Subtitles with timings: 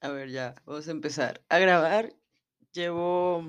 [0.00, 2.14] A ver, ya, vamos a empezar a grabar.
[2.72, 3.42] Llevo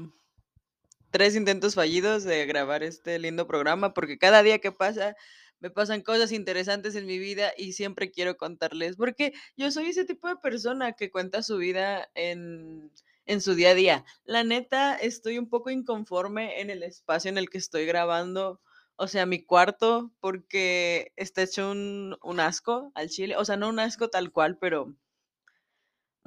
[1.12, 5.16] 3 intentos fallidos de grabar este lindo programa, porque cada día que pasa
[5.60, 10.06] me pasan cosas interesantes en mi vida y siempre quiero contarles, porque yo soy ese
[10.06, 12.92] tipo de persona que cuenta su vida en
[13.26, 14.06] en su día a día.
[14.24, 18.62] La neta, estoy un poco inconforme en el espacio en el que estoy grabando,
[18.96, 23.70] o sea, mi cuarto, porque está hecho un un asco al chile, o sea, no
[23.70, 24.96] un asco tal cual, pero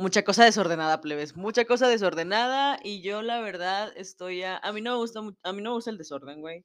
[0.02, 4.80] Mucha cosa desordenada, plebes, mucha cosa desordenada, y yo la verdad estoy a a mí
[4.83, 6.65] no me gusta a mí no me gusta el desorden, güey.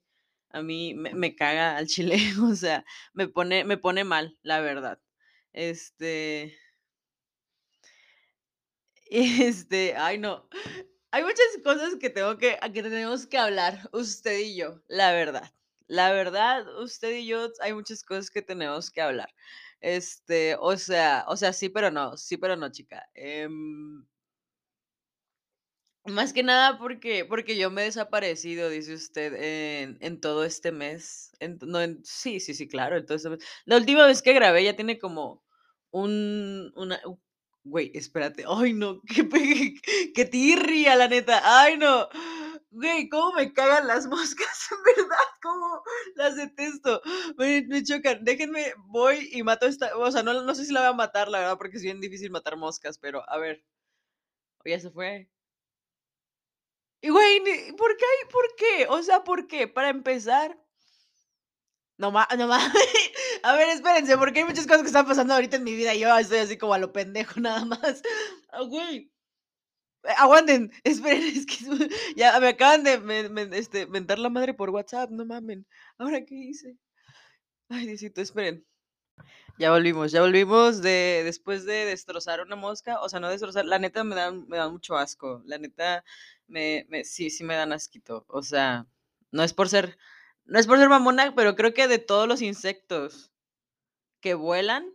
[0.50, 4.60] A mí me me caga al chile, o sea, me pone me pone mal, la
[4.60, 4.98] verdad.
[5.52, 6.56] Este,
[9.10, 10.48] este, ay, no.
[11.10, 15.52] Hay muchas cosas que tengo que que tenemos que hablar, usted y yo, la verdad.
[15.88, 19.30] La verdad, usted y yo, hay muchas cosas que tenemos que hablar.
[19.80, 23.08] Este, o sea o sea, sí, pero no, sí, pero no, chica.
[23.14, 24.04] Em
[26.06, 30.72] Más que nada porque porque yo me he desaparecido, dice usted, en en todo este
[30.72, 33.40] mes, en no en sí, sí, sí, claro, en todo este mes.
[33.66, 35.44] La última vez que grabé ya tiene como
[35.90, 36.98] un una
[37.64, 39.74] güey, espérate, ay no, qué pe
[40.14, 42.08] qué tirria, la neta, ay no.
[42.70, 45.82] Güey, cómo me cagan las moscas, verdad, cómo
[46.16, 47.00] las detesto,
[47.36, 48.24] me me chocan.
[48.24, 51.28] Déjenme, voy y mato esta o sea, no no sé si la voy a matar,
[51.28, 53.64] la verdad, porque es bien difícil matar moscas, pero a ver,
[54.64, 55.28] ¿o ya se fue?
[57.00, 57.40] Y güey,
[57.76, 58.86] ¿por qué hay por qué?
[58.88, 59.66] O sea, ¿por qué?
[59.66, 60.56] Para empezar,
[61.98, 62.72] no ma no mames.
[63.42, 66.00] A ver, espérense, porque hay muchas cosas que están pasando ahorita en mi vida, y
[66.00, 68.02] yo estoy así como a lo pendejo nada más.
[68.50, 69.10] Ah, güey,
[70.16, 71.56] aguanten, esperen, es que
[72.16, 75.66] ya me acaban de me, este, mentar la madre por WhatsApp, no mamen.
[75.98, 76.76] ¿Ahora qué hice?
[77.68, 78.66] Ay, Diosito, esperen.
[79.58, 83.78] Ya volvimos, ya volvimos de después de destrozar una mosca, o sea, no destrozar, la
[83.80, 86.04] neta me dan me dan mucho asco, la neta
[86.46, 88.86] me me sí, sí me dan asquito, o sea,
[89.32, 89.98] no es por ser
[90.44, 93.32] no es por ser mamona, pero creo que de todos los insectos
[94.20, 94.86] que vuelan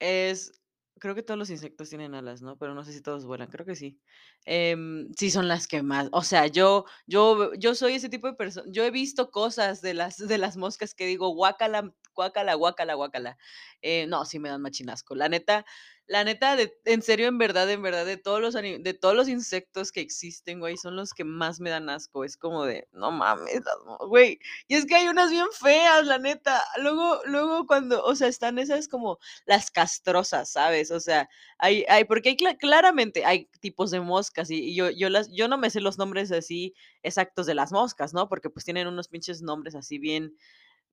[0.00, 0.61] es
[1.02, 2.56] creo que todos los insectos tienen alas, ¿no?
[2.58, 4.00] Pero no sé si todos vuelan, creo que sí.
[4.46, 8.34] Em, sí son las que más, o sea, yo yo yo soy ese tipo de
[8.34, 12.94] persona yo he visto cosas de las de las moscas que digo: "Guácala, guácala, guácala,
[12.94, 13.38] guácala".
[13.82, 15.14] Eh, no, sí me dan machín asco.
[15.16, 15.64] La neta
[16.12, 19.28] la neta, de en serio, en verdad, en verdad, de todos los de todos los
[19.28, 22.24] insectos que existen, güey, son los que más me dan asco.
[22.24, 26.06] Es como de: "No mames, las mo", güey, y es que hay unas bien feas,
[26.06, 26.62] la neta.
[26.78, 30.90] Luego luego cuando, o sea, están esas como las castrosas, ¿sabes?
[30.92, 31.28] O sea,
[31.58, 35.30] hay hay porque hay cla claramente hay tipos de moscas y y yo yo las
[35.32, 38.28] yo no me sé los nombres así exactos de las moscas, ¿no?
[38.28, 40.36] Porque, pues, tienen unos pinches nombres así bien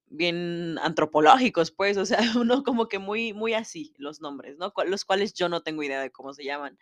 [0.10, 4.74] bien antropológicos, pues, o sea, uno como que muy muy así los nombres, ¿no?
[4.86, 6.78] Los cuales yo no tengo idea de cómo se llaman.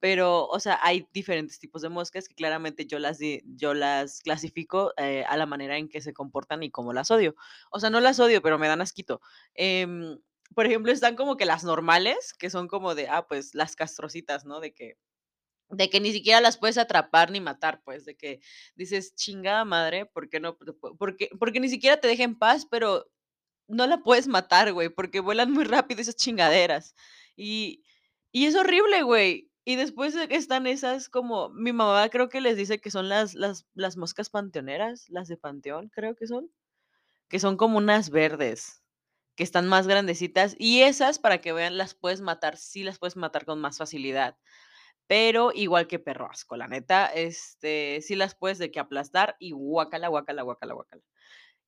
[0.00, 4.92] Pero, o sea, hay diferentes tipos de moscas que claramente yo las yo las clasifico,
[4.96, 7.34] eh, a la manera en que se comportan y cómo las odio.
[7.70, 9.20] O sea, no las odio, pero me dan asquito.
[9.54, 10.18] Em,
[10.54, 14.44] por ejemplo, están como que las normales, que son como de, ah, pues, las castrocitas,
[14.44, 14.60] ¿no?
[14.60, 14.96] De que
[15.70, 18.40] de que ni siquiera las puedes atrapar ni matar, pues, de que
[18.76, 20.56] dices: "Chingada madre, ¿por qué no?
[20.58, 23.06] Por porque porque ni siquiera te deja en paz", pero
[23.68, 26.94] no la puedes matar, güey, porque vuelan muy rápido esas chingaderas.
[27.36, 27.84] Y
[28.32, 29.50] y es horrible, güey.
[29.66, 33.66] Y después están esas como mi mamá creo que les dice que son las las
[33.74, 36.50] las moscas panteoneras, las de panteón, creo que son,
[37.28, 38.82] que son como unas verdes,
[39.36, 43.16] que están más grandecitas, y esas, para que vean, las puedes matar, sí las puedes
[43.16, 44.36] matar con más facilidad.
[45.10, 49.50] Pero igual que perro asco, la neta, este, sí las puedes de que aplastar y
[49.50, 51.02] guácala, guácala, guácala, guácala.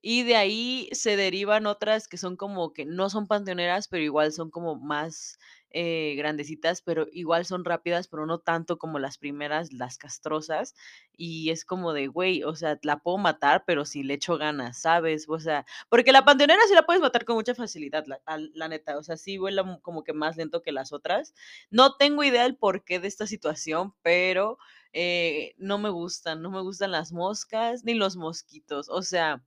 [0.03, 4.32] Y de ahí se derivan otras que son como que no son panteoneras, pero igual
[4.32, 5.38] son como más,
[5.74, 10.74] eh, grandecitas, pero igual son rápidas, pero no tanto como las primeras, las castrosas.
[11.16, 14.78] Y es como de, güey, o sea, la puedo matar, pero si le echo ganas,
[14.80, 15.26] ¿sabes?
[15.28, 18.20] O sea, porque la panteonera sí la puedes matar con mucha facilidad, la
[18.54, 21.34] la neta, o sea, sí vuela como que más lento que las otras.
[21.70, 24.58] No tengo idea del porqué de esta situación, pero,
[24.92, 29.42] eh, no me gustan, no me gustan las moscas ni los mosquitos, o sea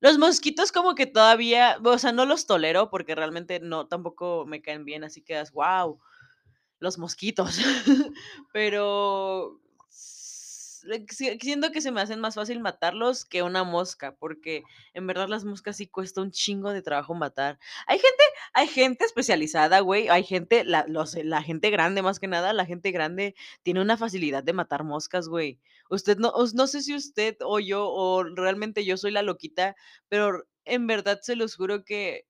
[0.00, 4.62] los mosquitos como que todavía, o sea, no los tolero porque realmente no, tampoco me
[4.62, 6.00] caen bien, así que das, guau,
[6.80, 7.58] los mosquitos.
[8.52, 9.60] Pero
[11.10, 14.62] siento que se me hacen más fácil matarlos que una mosca, porque
[14.94, 17.58] en verdad las moscas sí cuesta un chingo de trabajo matar.
[17.86, 18.22] Hay gente
[18.54, 22.66] hay gente especializada, güey, hay gente, la los la gente grande, más que nada, la
[22.66, 25.58] gente grande tiene una facilidad de matar moscas, güey.
[25.90, 29.76] Usted no no sé si usted o yo, o realmente yo soy la loquita,
[30.08, 32.26] pero en verdad se los juro que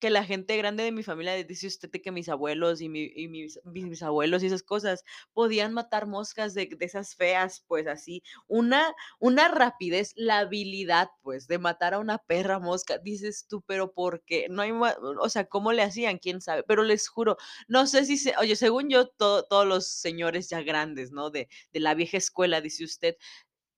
[0.00, 3.28] que la gente grande de mi familia, dice usted que mis abuelos y mi y
[3.28, 5.04] mis mis bisabuelos y esas cosas,
[5.34, 8.22] podían matar moscas de de esas feas, pues, así.
[8.48, 12.98] Una una rapidez, la habilidad, pues, de matar a una perra mosca.
[12.98, 14.46] Dices tú: "Pero, ¿por qué?".
[14.50, 16.18] No hay o sea, ¿cómo le hacían?
[16.18, 16.62] ¿Quién sabe?
[16.64, 17.36] Pero les juro,
[17.68, 21.30] no sé si se oye, según yo, to todos los señores ya grandes, ¿no?
[21.30, 23.16] De de la vieja escuela, dice usted,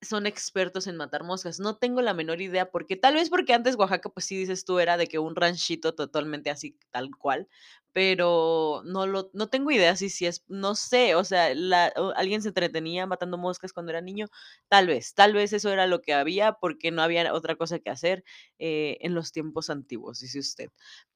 [0.02, 1.60] son expertos en matar moscas.
[1.60, 2.96] No tengo la menor idea por qué.
[2.96, 6.50] Tal vez porque antes Oaxaca, pues sí, dices tú, era de que un ranchito totalmente
[6.50, 7.48] así, tal cual,
[7.92, 12.42] pero no lo no tengo idea si si es no sé, o sea, la alguien
[12.42, 14.26] se entretenía matando moscas cuando era niño,
[14.68, 17.90] tal vez, tal vez eso era lo que había, porque no había otra cosa que
[17.90, 18.24] hacer,
[18.58, 20.70] eh, en los tiempos antiguos, dice usted.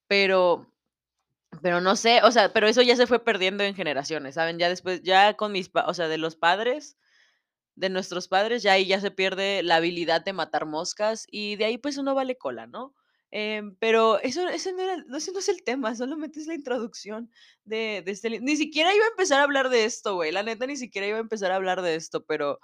[0.09, 0.67] Pero
[1.62, 4.59] pero no sé, o sea, pero eso ya se fue perdiendo en generaciones, ¿saben?
[4.59, 6.97] Ya después, ya con mis o sea, de los padres
[7.76, 11.67] de nuestros padres, ya ahí ya se pierde la habilidad de matar moscas, y de
[11.67, 12.94] ahí, pues, uno vale cola, ¿no?
[13.32, 17.31] Em, pero eso ese no era ese no es el tema, solamente es la introducción
[17.64, 20.67] de de este ni siquiera iba a empezar a hablar de esto, güey, la neta
[20.67, 22.61] ni siquiera iba a empezar a hablar de esto, pero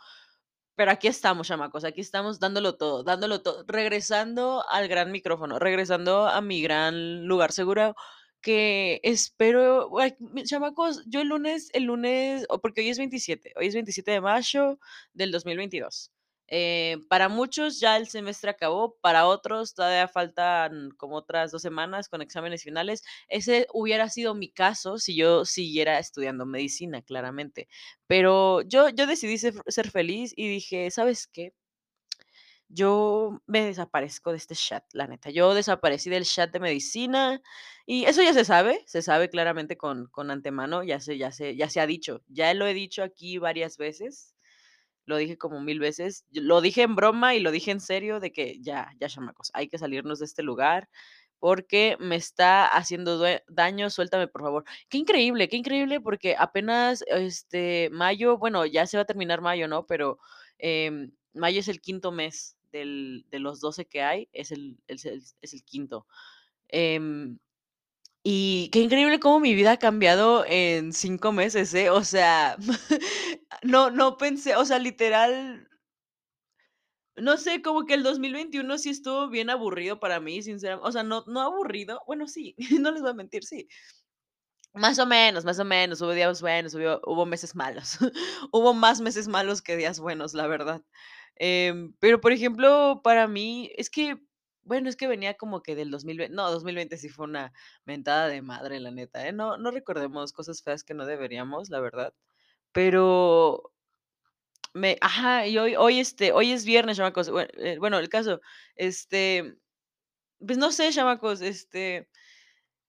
[0.77, 6.27] pero aquí estamos, chamacos, aquí estamos dándolo todo, dándolo todo, regresando al gran micrófono, regresando
[6.29, 7.95] a mi gran lugar seguro,
[8.43, 9.91] que espero,
[10.21, 14.11] mis chamacos, yo el lunes el lunes o porque hoy es 27, hoy es 27
[14.13, 14.79] de mayo
[15.15, 16.13] del 2022.
[16.55, 22.09] Eh, para muchos ya el semestre acabó, para otros todavía faltan como otras 2 semanas
[22.11, 23.03] con exámenes finales.
[23.29, 27.69] Ese hubiera sido mi caso si yo siguiera estudiando medicina, claramente.
[28.07, 31.53] Pero yo yo decidí ser ser feliz y dije: "¿Sabes qué?".
[32.75, 35.29] Yo me desaparezco de este chat, la neta.
[35.31, 37.43] Yo desaparecí del chat de medicina,
[37.85, 41.55] y eso ya se sabe, se sabe claramente con con antemano, ya se ya se
[41.55, 42.23] ya se ha dicho.
[42.29, 44.35] Ya lo he dicho aquí varias veces,
[45.07, 48.33] lo dije como 1000 veces, lo dije en broma y lo dije en serio de
[48.33, 50.89] que ya ya, chamacos, hay que salirnos de este lugar,
[51.41, 54.65] porque me está haciendo daño, suéltame, por favor.
[54.91, 59.69] Qué increíble, qué increíble, porque apenas, este, mayo, bueno, ya se va a terminar mayo,
[59.69, 59.87] ¿no?
[59.87, 60.19] Pero,
[60.59, 65.05] em, mayo es el quinto mes del de los 12 que hay, es el es
[65.07, 66.07] el es el quinto.
[66.69, 67.39] Em,
[68.25, 71.91] y qué increíble cómo mi vida ha cambiado en 5 meses, ¿eh?
[71.91, 72.57] O sea,
[73.65, 75.69] no no pensé, o sea, literal
[77.17, 81.03] no sé, como que el 2021 sí estuvo bien aburrido para mí, sincera o sea,
[81.03, 83.69] no no aburrido, bueno, sí, no les voy a mentir, sí.
[84.75, 87.99] Más o menos, más o menos, hubo días buenos, hubo hubo meses malos.
[88.53, 90.83] Hubo más meses malos que días buenos, la verdad.
[91.37, 94.19] Em, pero, por ejemplo, para mí, es que,
[94.65, 97.53] bueno, es que venía como que del 2020 no, 2020 sí fue una
[97.85, 99.33] mentada de madre, la neta, ¿eh?
[99.33, 102.15] No no recordemos cosas feas que no deberíamos, la verdad.
[102.73, 103.73] Pero
[104.75, 108.41] me ajá, y hoy hoy, este, hoy es viernes, chamacos, bue eh, bueno, el caso,
[108.75, 109.57] este,
[110.47, 112.09] pues, no sé, chamacos, este,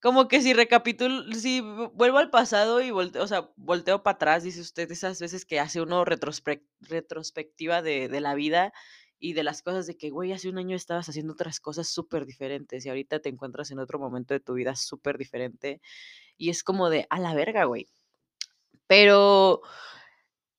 [0.03, 4.43] como que si recapitul si vuelvo al pasado y volteo, o sea, volteo para atrás,
[4.43, 8.73] dice usted, esas veces que hace uno retrospectiva de de la vida
[9.19, 12.85] y de las cosas de que, güey, hace un año estabas haciendo otras cosas superdiferentes
[12.85, 15.81] y ahorita te encuentras en otro momento de tu vida superdiferente,
[16.37, 17.87] y es como de: "A la verga, güey".
[18.89, 19.61] Pero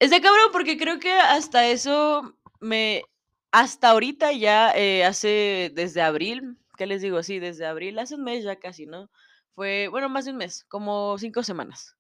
[0.01, 3.05] está cabrón, porque creo que hasta eso me
[3.53, 7.23] hasta ahorita ya, eh, hace desde abril, ¿qué les digo?
[7.23, 9.11] Sí, desde abril, hace un mes ya casi, ¿no?
[9.57, 11.97] Fue, bueno, más de un mes, como 5 semanas.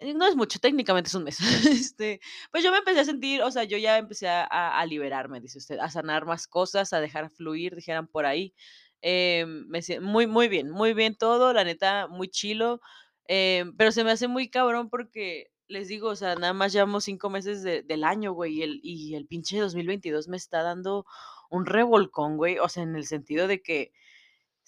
[0.00, 1.38] Eh, no es mucho, técnicamente es un mes.
[1.94, 2.20] Este,
[2.52, 5.78] pues, yo me empecé a sentir, o sea, yo ya empecé a liberarme, dice usted,
[5.80, 8.54] a sanar más cosas, a dejar fluir, dijeran por ahí.
[9.02, 12.80] Em, me muy muy bien, muy bien todo, la neta, muy chilo,
[13.26, 17.04] em, pero se me hace muy cabrón porque, les digo, o sea, nada más llevamos
[17.04, 21.06] 5 meses de del año, güey, y el y el pinche 2022 me está dando
[21.50, 23.92] un revolcón, güey, o sea, en el sentido de que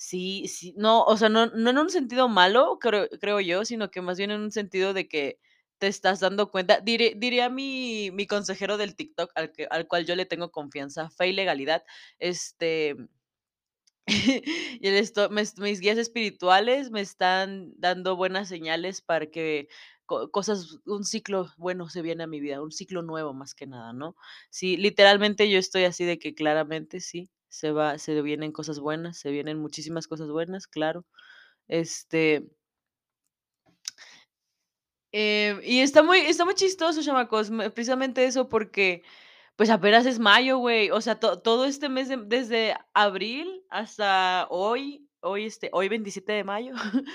[0.03, 3.91] sí sí no, o sea, no no en un sentido malo, creo creo yo, sino
[3.91, 5.39] que más bien en un sentido de que
[5.79, 10.07] te estás dando cuenta, diri diría mi mi consejero del TikTok, al que al cual
[10.07, 11.85] yo le tengo confianza, fe y legalidad,
[12.19, 12.97] este,
[14.81, 19.69] y esto, mes mis guías espirituales me están dando buenas señales para que
[20.07, 23.67] co cosas un ciclo bueno se viene a mi vida, un ciclo nuevo, más que
[23.67, 24.17] nada, ¿no?
[24.51, 29.19] Sí, literalmente yo estoy así de que claramente sí, se va se vienen cosas buenas,
[29.19, 31.05] se vienen muchísimas cosas buenas, claro.
[31.69, 32.47] Este
[35.15, 39.03] Em, y está muy está muy chistoso, chamacos, me precisamente eso, porque,
[39.57, 44.47] pues, apenas es mayo, güey, o sea, to todo este mes de desde abril hasta
[44.51, 46.75] hoy hoy, este, hoy 27 de mayo,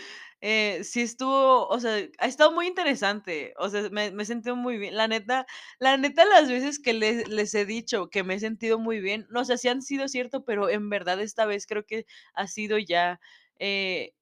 [0.42, 4.78] eh, sí estuvo, o sea, ha estado muy interesante, o sea, me he sentido muy
[4.78, 4.96] bien.
[4.96, 5.46] La neta
[5.80, 9.28] la neta, las veces que les les he dicho que me he sentido muy bien,
[9.30, 12.78] no sé, sí han sido cierto, pero en verdad esta vez creo que ha sido
[12.78, 13.20] ya,
[13.60, 14.14] eh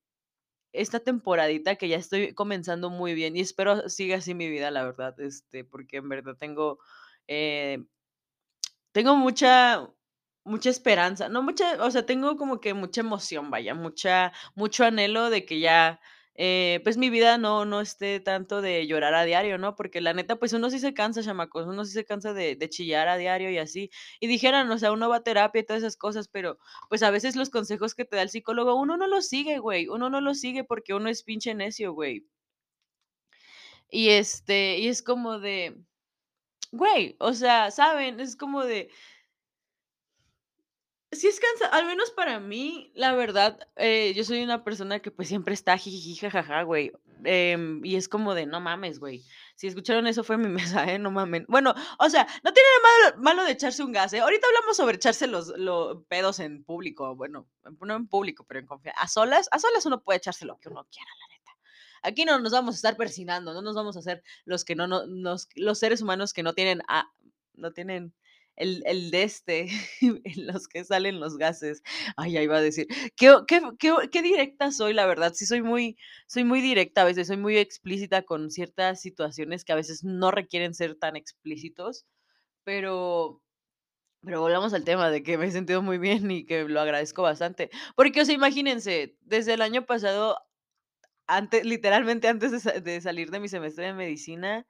[0.74, 4.84] esta temporadita que ya estoy comenzando muy bien y espero siga así mi vida, la
[4.86, 6.80] verdad, este, porque en verdad tengo,
[7.28, 7.80] eh
[8.96, 9.90] tengo mucha
[10.46, 15.30] mucha esperanza, no mucha, o sea, tengo como que mucha emoción, vaya, mucha mucho anhelo
[15.32, 16.00] de que ya,
[16.36, 19.76] eh, pues, mi vida no no esté tanto de llorar a diario, ¿no?
[19.76, 22.70] Porque la neta, pues, uno sí se cansa, chamacos, uno sí se cansa de de
[22.70, 23.90] chillar a diario y así.
[24.20, 26.58] Y dijeran, o sea, uno va a terapia y todas esas cosas, pero,
[26.90, 29.88] pues, a veces los consejos que te da el psicólogo, uno no los sigue, güey,
[29.88, 32.26] uno no los sigue porque uno es pinche necio, güey.
[33.92, 35.78] Y, este, y es como de,
[36.72, 38.20] güey, o sea, ¿saben?
[38.20, 38.90] Es como de
[41.16, 45.12] Sí es cansa al menos para mí, la verdad, eh, yo soy una persona que,
[45.12, 46.92] pues, siempre está jijiji, jajaja, güey,
[47.24, 49.24] em, y es como de: "No mames, güey".
[49.56, 50.48] Si escucharon eso fue mi
[50.82, 51.00] mesa, ¿eh?
[51.00, 51.46] No mamen.
[51.48, 54.20] Bueno, o sea, no tiene nada malo de echarse un gas, ¿eh?
[54.20, 57.48] Ahorita hablamos sobre echarse los lo pedos en público, bueno,
[57.82, 60.70] no en público, pero en confia a solas a solas uno puede echarse lo que
[60.70, 61.52] uno quiera, la neta.
[62.04, 64.88] Aquí no nos vamos a estar persinando, no nos vamos a hacer los que no
[64.88, 67.12] no nos los seres humanos que no tienen a
[67.54, 68.14] no tienen
[68.56, 69.68] el el de este,
[70.02, 71.84] en los que salen los gases.
[72.18, 73.62] Ay, ya iba a decir, qué qué
[74.12, 75.98] qué directa soy, la verdad, sí soy muy
[76.28, 80.32] soy muy directa, a veces soy muy explícita con ciertas situaciones que a veces no
[80.32, 82.06] requieren ser tan explícitos,
[82.64, 83.42] pero
[84.24, 87.22] pero volvamos al tema de que me he sentido muy bien y que lo agradezco
[87.22, 87.70] bastante.
[87.96, 90.38] Porque, o sea, imagínense, desde el año pasado,
[91.28, 94.66] ante literalmente antes de de salir de mi semestre de medicina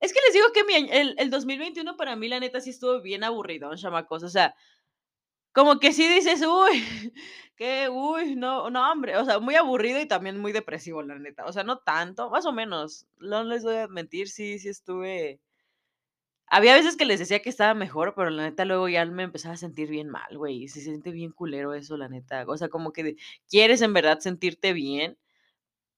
[0.00, 3.00] es que les digo que mi el el 2021 para mí, la neta, sí estuvo
[3.02, 4.54] bien aburridón, chamacos, o sea,
[5.52, 6.84] como que sí dices: "Uy,
[7.56, 11.44] qué, uy, no, no, hombre", o sea, muy aburrido y también muy depresivo, la neta,
[11.46, 15.40] o sea, no tanto, más o menos, no les voy a mentir, sí sí estuve
[16.46, 19.54] había veces que les decía que estaba mejor, pero la neta luego ya me empezaba
[19.54, 22.92] a sentir bien mal, güey, se siente bien culero eso, la neta, o sea, como
[22.92, 23.16] que
[23.48, 25.16] quieres en verdad sentirte bien,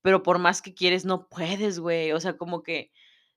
[0.03, 2.91] pero por más que quieres, no puedes, güey, o sea, como que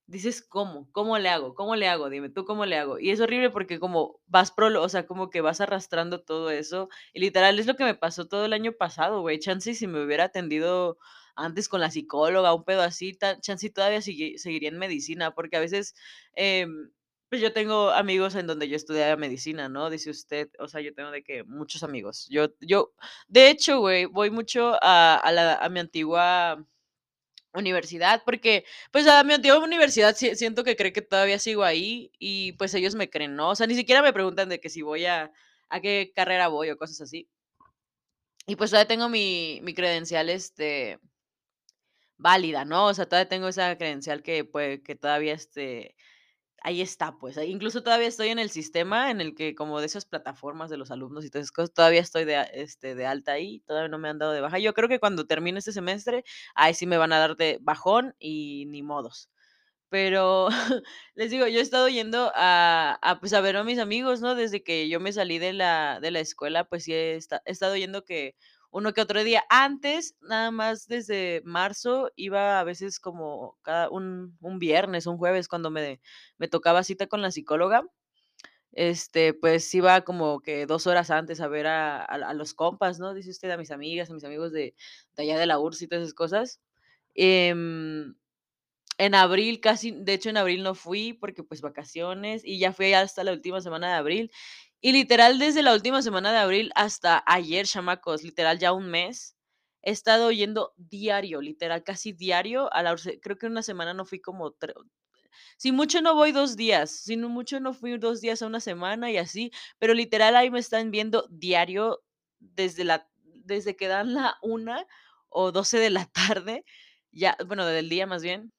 [0.07, 0.89] dices: "¿Cómo?
[0.93, 1.55] ¿Cómo le hago?
[1.55, 2.11] ¿Cómo le hago?
[2.11, 2.99] Dime, ¿tú cómo le hago?".
[2.99, 6.89] Y es horrible porque como vas prolo o sea, como que vas arrastrando todo eso,
[7.13, 10.05] y literal es lo que me pasó todo el año pasado, güey, chance si me
[10.05, 10.99] hubiera atendido
[11.37, 15.61] antes con la psicóloga, un pedo así, chance todavía segui seguiría en medicina, porque a
[15.61, 15.95] veces,
[16.35, 16.91] em,
[17.29, 19.91] pues, yo tengo amigos en donde yo estudiaba medicina, ¿no?
[19.91, 22.27] Dice usted, o sea, yo tengo de que muchos amigos.
[22.31, 22.93] Yo yo,
[23.29, 26.65] de hecho, güey, voy mucho a a la a mi antigua
[27.57, 32.13] universidad, porque, pues, a mi antigua universidad sie siento que cree que todavía sigo ahí
[32.19, 33.51] y, pues, ellos me creen, ¿no?
[33.51, 35.33] O sea, ni siquiera me preguntan de que si voy a
[35.69, 37.29] a qué carrera voy o cosas así.
[38.49, 40.99] Y, pues, todavía tengo mi mi credencial, este
[42.19, 42.87] válida, ¿no?
[42.87, 45.95] O sea, todavía tengo esa credencial que, pue que todavía, este,
[46.67, 50.05] ahí está, pues, incluso todavía estoy en el sistema en el que como de esas
[50.05, 53.61] plataformas de los alumnos y todas esas cosas, todavía estoy de este, de alta ahí,
[53.67, 54.59] todavía no me han dado de baja.
[54.59, 58.15] Yo creo que cuando termine este semestre, ahí sí me van a dar de bajón
[58.19, 59.31] y ni modos.
[59.91, 60.49] Pero
[61.15, 64.35] les digo, yo he estado yendo a a, pues, a ver a mis amigos, ¿no?
[64.35, 67.53] Desde que yo me salí de la de la escuela, pues, sí he esta he
[67.53, 68.35] estado yendo que
[68.77, 69.45] uno que otro día.
[69.51, 75.49] Antes, nada más desde marzo, iba a veces como cada un un viernes, un jueves,
[75.49, 76.01] cuando me
[76.39, 77.85] me tocaba cita con la psicóloga,
[78.73, 83.15] este, pues, iba como que 2 horas antes a ver a a los compas, ¿no?
[83.15, 84.75] Dice usted, a mis amigas, a mis amigos de
[85.17, 86.61] de allá de la URSS y todas esas cosas.
[87.17, 88.15] Em,
[88.99, 92.93] en abril casi de hecho, en abril no fui porque, pues, vacaciones, y ya fui
[92.95, 94.33] hasta la última semana de abril.
[94.83, 99.35] Y literal, desde la última semana de abril hasta ayer, chamacos, literal, ya un mes,
[99.83, 102.95] he estado yendo diario, literal, casi diario a la.
[103.23, 104.55] Creo que una semana no fui como
[105.59, 109.11] si mucho no voy 2 días, si mucho no fui 2 días a una semana
[109.11, 112.03] y así, pero literal, ahí me están viendo diario
[112.41, 114.87] desde la desde que dan la 1
[115.29, 116.07] o 12 de la
[116.41, 116.65] tarde,
[117.13, 118.53] ya, bueno, del día más bien.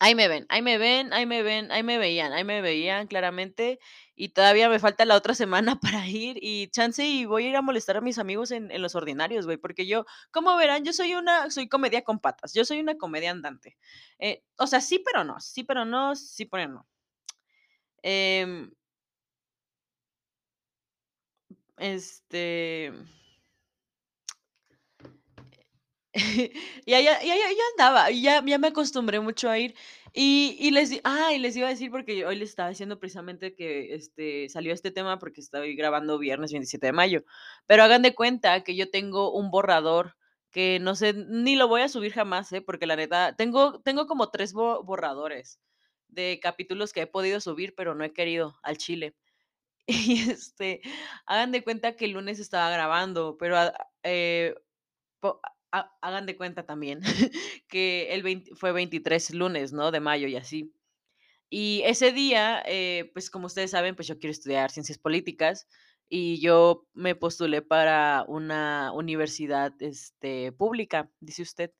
[0.00, 3.06] Ahí me ven, ahí me ven, ahí me ven, ahí me veían, ahí me veían
[3.06, 3.78] claramente,
[4.14, 7.56] y todavía me falta la otra semana para ir, y chance y voy a ir
[7.56, 10.92] a molestar a mis amigos en en los ordinarios, güey, porque yo, como verán, yo
[10.92, 13.76] soy una soy comedia con patas, yo soy una comedia andante.
[14.18, 16.86] Eh, o sea, sí, pero no, sí, pero no, sí, pero no.
[18.02, 18.70] Em
[21.78, 22.92] este
[26.86, 29.74] Y allá y allá ya andaba, y ya ya me acostumbré mucho a ir.
[30.12, 33.54] Y y les ah, y les iba a decir, porque hoy les estaba diciendo precisamente
[33.54, 37.24] que, este, salió este tema, porque estoy grabando viernes 27 de mayo.
[37.66, 40.16] Pero hagan de cuenta que yo tengo un borrador
[40.50, 42.62] que no sé, ni lo voy a subir jamás, ¿eh?
[42.62, 45.60] Porque la neta tengo tengo como 3 bo borradores
[46.08, 49.14] de capítulos que he podido subir, pero no he querido, al chile.
[49.88, 50.82] Y, este,
[51.26, 53.72] hagan de cuenta que el lunes estaba grabando, pero, a
[54.04, 54.54] eh,
[56.00, 57.00] hagan de cuenta también
[57.68, 60.72] que el 20 fue 23 lunes, ¿no?, de mayo y así.
[61.50, 65.66] Y ese día, eh, pues, como ustedes saben, pues, yo quiero estudiar ciencias políticas,
[66.08, 71.72] y yo me postulé para una universidad, este, pública, dice usted,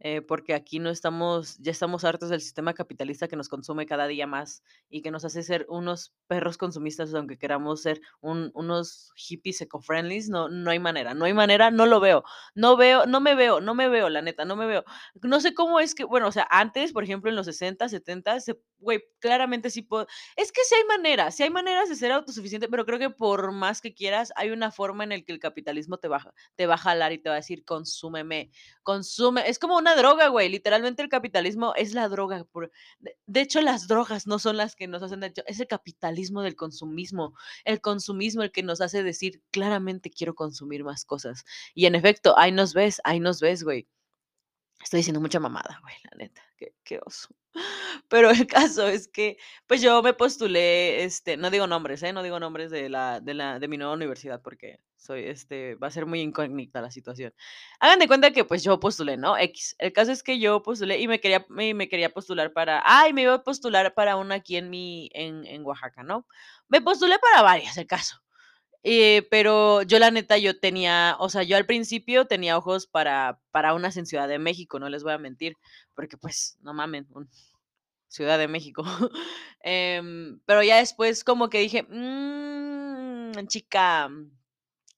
[0.00, 4.06] eh, porque aquí no estamos ya estamos hartos del sistema capitalista que nos consume cada
[4.06, 9.12] día más, y que nos hace ser unos perros consumistas, aunque queramos ser un unos
[9.16, 12.24] hippies eco-friendlies, no no hay manera no hay manera, no lo veo.
[12.54, 14.84] No veo no me veo no me veo, la neta, no me veo.
[15.22, 18.40] No sé cómo es que bueno, o sea, antes, por ejemplo, en los 60, 70,
[18.40, 22.12] se güey, claramente sí puedo es que sí hay maneras sí hay maneras de ser
[22.12, 25.38] autosuficiente, pero creo que por más que quieras, hay una forma en el que el
[25.40, 28.50] capitalismo te va te va a jalar y te va a decir: "Consúmeme,
[28.82, 29.48] consume".
[29.48, 33.88] Es como una droga, güey, literalmente el capitalismo es la droga de de hecho, las
[33.88, 38.42] drogas no son las que nos hacen daño, es el capitalismo del consumismo, el consumismo
[38.42, 41.44] el que nos hace decir: "Claramente quiero consumir más cosas".
[41.74, 43.86] Y en efecto, ahí nos ves ahí nos ves, güey.
[44.82, 47.28] Estoy diciendo mucha mamada, güey, la neta, qué qué oso.
[48.08, 52.22] Pero el caso es que, pues, yo me postulé, este, no digo nombres, ¿eh?, no
[52.22, 55.90] digo nombres de la de la de mi nueva universidad, porque soy, este, va a
[55.90, 57.34] ser muy incógnita la situación.
[57.80, 59.76] Hagan de cuenta que, pues, yo postulé, ¿no?, equis.
[59.78, 63.12] El caso es que yo postulé y me quería y me quería postular para ay,
[63.12, 66.26] me iba a postular para una aquí en mi en en Oaxaca, ¿no?
[66.68, 68.20] Me postulé para varias, el caso.
[68.84, 73.38] Eh, pero yo, la neta, yo tenía, o sea, yo al principio tenía ojos para
[73.50, 75.54] para unas en Ciudad de México, no les voy a mentir,
[75.94, 77.28] porque, pues, no mamen, un
[78.08, 78.84] Ciudad de México.
[79.62, 84.10] Em, pero ya después como que dije: "Mm, chica,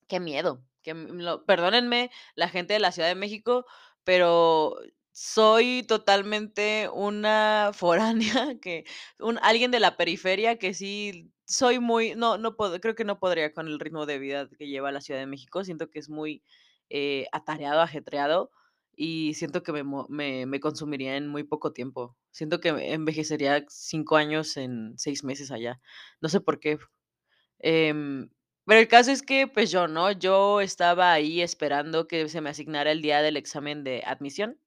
[0.08, 3.66] qué miedo", que lo perdónenme la gente de la Ciudad de México,
[4.04, 4.76] pero
[5.12, 8.84] soy totalmente una foránea que
[9.18, 13.20] un alguien de la periferia que sí soy muy no no puedo, creo que no
[13.20, 15.64] podría con el ritmo de vida que lleva la Ciudad de México.
[15.64, 16.42] Siento que es muy,
[16.90, 18.50] eh, atareado, ajetreado,
[18.96, 22.16] y siento que me me me consumiría en muy poco tiempo.
[22.32, 25.80] Siento que envejecería 5 años en 6 meses allá.
[26.22, 26.78] No sé por qué.
[27.60, 28.30] Em,
[28.66, 32.50] pero el caso es que, pues, yo, ¿no?, yo estaba ahí esperando que se me
[32.50, 34.58] asignara el día del examen de admisión.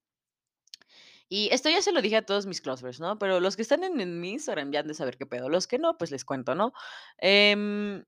[1.32, 3.62] Y esto ya se lo dije a todos mis close friends, ¿no?, pero los que
[3.62, 6.10] están en en mi Instagram ya han de saber qué pedo, los que no, pues,
[6.12, 6.72] les cuento, ¿no?
[7.18, 8.04] Em,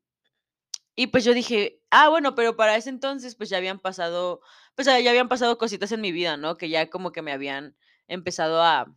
[0.97, 4.41] y pues yo dije: "Ah, bueno", pero para ese entonces, pues, ya habían pasado,
[4.77, 7.77] pues, ya habían pasado cositas en mi vida, ¿no?, que ya como que me habían
[8.09, 8.95] empezado a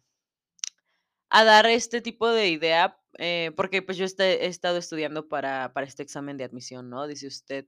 [1.34, 5.72] a dar este tipo de idea, eh, porque, pues, yo este he estado estudiando para
[5.74, 7.68] para este examen de admisión, ¿no?, dice usted.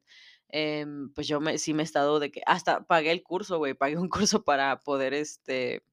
[0.50, 3.74] Em, pues, yo me sí me he estado de que hasta pagué el curso, güey,
[3.74, 5.84] pagué un curso para poder, este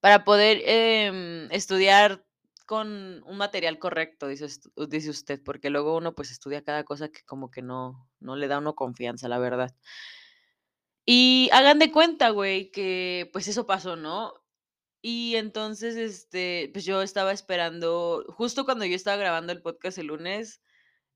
[0.00, 2.24] para poder, em, estudiar
[2.66, 7.08] con un material correcto, dice us dice usted, porque luego uno, pues, estudia cada cosa
[7.10, 9.74] que como que no no le da a uno confianza, la verdad.
[11.10, 14.34] Y hagan de cuenta, güey, que, pues, eso pasó, ¿no?
[15.02, 20.08] Y entonces, este, pues, yo estaba esperando, justo cuando yo estaba grabando el podcast el
[20.08, 20.62] lunes,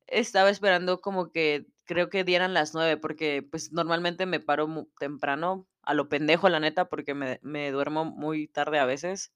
[0.09, 5.69] estaba esperando como que creo que dieran las 9, porque, pues, normalmente me paro temprano,
[5.83, 9.33] a lo pendejo, la neta, porque me me duermo muy tarde a veces,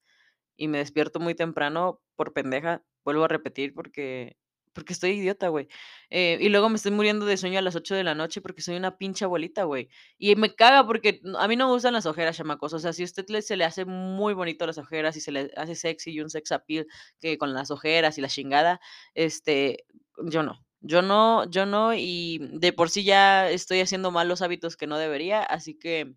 [0.57, 4.37] y me despierto muy temprano por pendeja, vuelvo a repetir, porque
[4.73, 5.69] porque estoy idiota, güey.
[6.11, 8.61] Eh, y luego me estoy muriendo de sueño a las 8 de la noche porque
[8.61, 9.89] soy una pinche abuelita, güey.
[10.19, 12.75] Y me caga porque a mí no me gustan las ojeras, chamacos.
[12.75, 15.51] O sea, si usted le se le hace muy bonito las ojeras y se le
[15.57, 16.87] hace sexy y un sex appeal
[17.21, 18.81] que con las ojeras y la chingada,
[19.15, 19.85] este,
[20.27, 24.77] yo no yo no yo no, y de por sí ya estoy haciendo malos hábitos
[24.77, 26.15] que no debería, así que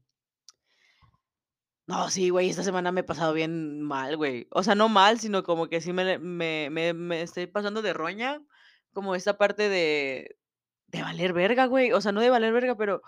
[1.89, 4.47] no, sí, güey, esta semana me he pasado bien mal, güey.
[4.51, 7.93] O sea, no mal, sino como que sí me me me me estoy pasando de
[7.93, 8.41] roña,
[8.93, 10.37] como esta parte de
[10.87, 11.91] de valer verga, güey.
[11.91, 13.01] O sea, no de valer verga, pero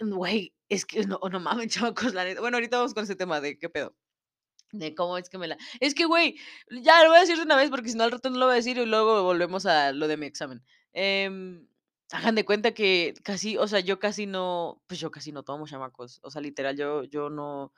[0.00, 2.40] güey, es que no no mames, chamacos, la neta.
[2.40, 3.94] Bueno, ahorita vamos con ese tema de qué pedo,
[4.72, 6.36] de cómo es que me la es que, güey,
[6.70, 8.46] ya lo voy a decir de una vez, porque si no al rato no lo
[8.46, 10.62] voy a decir y luego volvemos a lo de mi examen.
[10.92, 11.66] Em,
[12.12, 15.66] hagan de cuenta que casi, o sea, yo casi no, pues, yo casi no tomo,
[15.66, 16.20] chamacos.
[16.22, 17.72] O sea, literal, yo yo no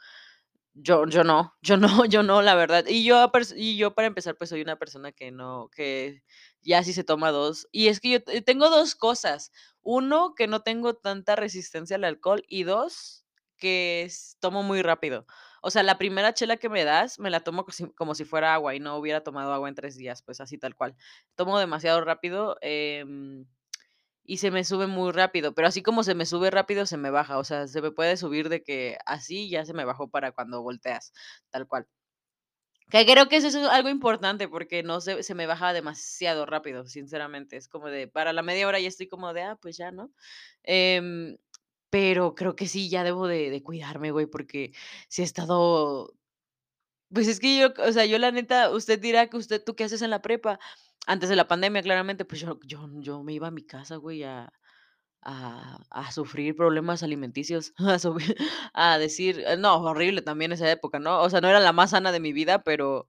[0.75, 2.85] yo yo no yo no yo no, la verdad.
[2.89, 6.23] Y yo y yo para empezar, pues, soy una persona que no que
[6.63, 9.53] ya si se toma 2 y es que yo tengo 2 cosas.
[9.83, 13.25] 1, que no tengo tanta resistencia al alcohol y 2,
[13.59, 14.11] que
[14.41, 15.27] tomo muy rápido.
[15.63, 18.75] O sea, la primera chela que me das, me la tomo como si fuera agua
[18.75, 20.97] y no hubiera tomado agua en 3 días, pues, así tal cual.
[21.37, 23.47] Tomo demasiado rápido, em,
[24.29, 27.11] y se me sube muy rápido, pero así como se me sube rápido, se me
[27.11, 27.39] baja.
[27.39, 30.63] O sea, se me puede subir de que así ya se me bajó para cuando
[30.63, 31.13] volteas,
[31.51, 31.87] tal cual.
[32.91, 36.87] Que creo que eso es algo importante, porque no se se me baja demasiado rápido,
[36.87, 37.57] sinceramente.
[37.57, 40.13] Es como de para la media hora ya estoy como de: "Ah, pues ya", ¿no?
[40.63, 41.37] Em,
[41.91, 44.73] Pero creo que sí, ya debo de de cuidarme, güey, porque
[45.09, 46.15] sí he estado
[47.13, 49.85] pues es que yo, o sea, yo la neta, usted dirá que usted, ¿tú qué
[49.85, 50.59] haces en la prepa?
[51.07, 54.25] Antes de la pandemia, claramente, pues yo yo yo me iba a mi casa, güey,
[54.25, 54.53] a
[55.23, 58.37] a a sufrir problemas alimenticios, a sufrir
[58.75, 61.23] a decir no, horrible también esa época, ¿no?
[61.23, 63.09] O sea, no era la más sana de mi vida, pero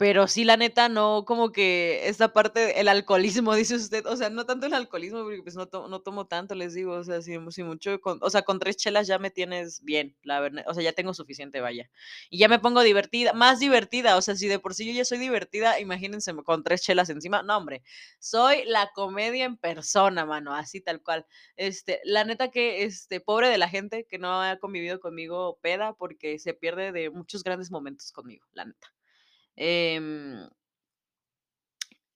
[0.00, 4.30] pero sí, la neta, no, como que esta parte, el alcoholismo, dice usted, o sea,
[4.30, 7.36] no tanto el alcoholismo, porque, pues, no no tomo tanto, les digo, o sea, si
[7.38, 10.82] mucho con o sea, con 3 chelas ya me tienes bien, la verdad, o sea,
[10.82, 11.90] ya tengo suficiente, vaya.
[12.30, 15.04] Y ya me pongo divertida, más divertida, o sea, si de por sí yo ya
[15.04, 17.82] soy divertida, imagínense con 3 chelas encima, no, hombre,
[18.18, 21.26] soy la comedia en persona, mano, así tal cual.
[21.56, 25.92] Este, la neta que, este, pobre de la gente que no ha convivido conmigo peda,
[25.92, 28.99] porque se pierde de muchos grandes momentos conmigo, la neta.
[29.56, 30.50] Em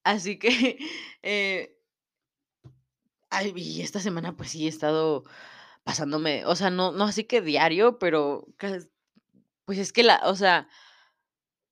[0.05, 0.49] así que,
[1.23, 1.75] eh
[3.31, 5.25] ay, y esta semana, pues sí he estado
[5.85, 8.47] pasándome, o sea, no no así que diario, pero
[9.65, 10.69] pues es que la o sea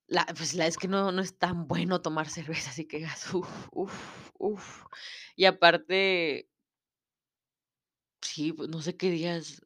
[0.08, 3.32] la pues la es que no no es tan bueno tomar cerveza, así que digas,
[3.34, 4.84] uf, uf, uf.
[5.36, 6.48] Y aparte
[8.20, 9.62] sí, pues no sé qué días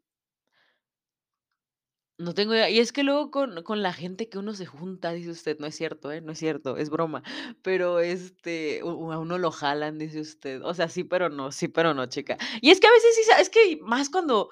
[2.19, 2.71] No tengo idea.
[2.71, 5.67] Y es que luego con con la gente que uno se junta, dice usted, no
[5.67, 6.23] es cierto, ¿eh?
[6.23, 7.23] No es cierto, es broma.
[7.63, 10.63] Pero, este, a uno lo jalan, dice usted.
[10.63, 12.39] O sea, sí, pero no, sí, pero no, chica.
[12.63, 14.49] Y es que a veces sí es que más cuando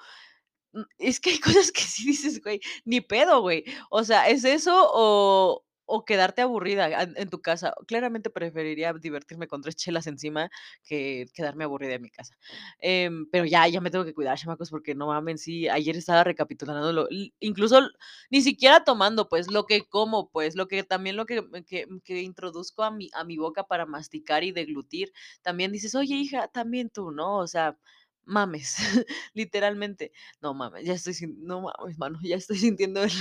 [0.73, 3.65] mm, es que hay cosas que sí dices: "Güey, ni pedo, güey".
[3.91, 7.73] O sea, es eso o o quedarte aburrida en tu casa.
[7.87, 10.49] Claramente preferiría divertirme con 3 chelas encima
[10.83, 12.35] que quedarme aburrida en mi casa.
[12.79, 16.23] Em, pero ya ya me tengo que cuidar, chamacos, porque no mamen, sí, ayer estaba
[16.23, 17.07] recapitulando lo
[17.39, 17.81] incluso
[18.29, 22.21] ni siquiera tomando, pues, lo que como, pues, lo que también lo que que que
[22.21, 25.11] introduzco a mi a mi boca para masticar y deglutir.
[25.41, 27.37] También dices: "Oye, hija, también tú", ¿no?
[27.37, 27.77] O sea,
[28.25, 28.75] mames,
[29.33, 30.11] literalmente.
[30.41, 33.11] No mames, ya estoy no mames, mano, ya estoy sintiendo el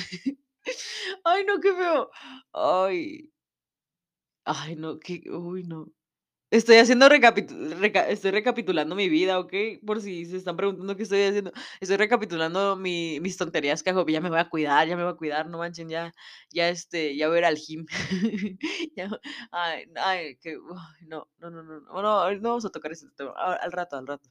[1.24, 2.10] Ay, no, qué feo.
[2.52, 3.30] Ay.
[4.46, 5.86] Ay, no, qué uy, no.
[6.50, 9.78] Estoy haciendo recapitu reca estoy recapitulando mi vida, ¿okey?
[9.80, 11.52] Por si se están preguntando qué estoy haciendo.
[11.80, 15.16] Estoy recapitulando mi mis tonterías que ya me voy a cuidar, ya me voy a
[15.16, 16.12] cuidar, no manchen, ya
[16.50, 17.86] ya, este, ya voy a ir al gym.
[18.96, 19.10] Ya,
[19.52, 23.32] ay, ay, que, ay, no, no, no, no, no, no, vamos a tocar ese tema,
[23.36, 24.28] al rato, al rato.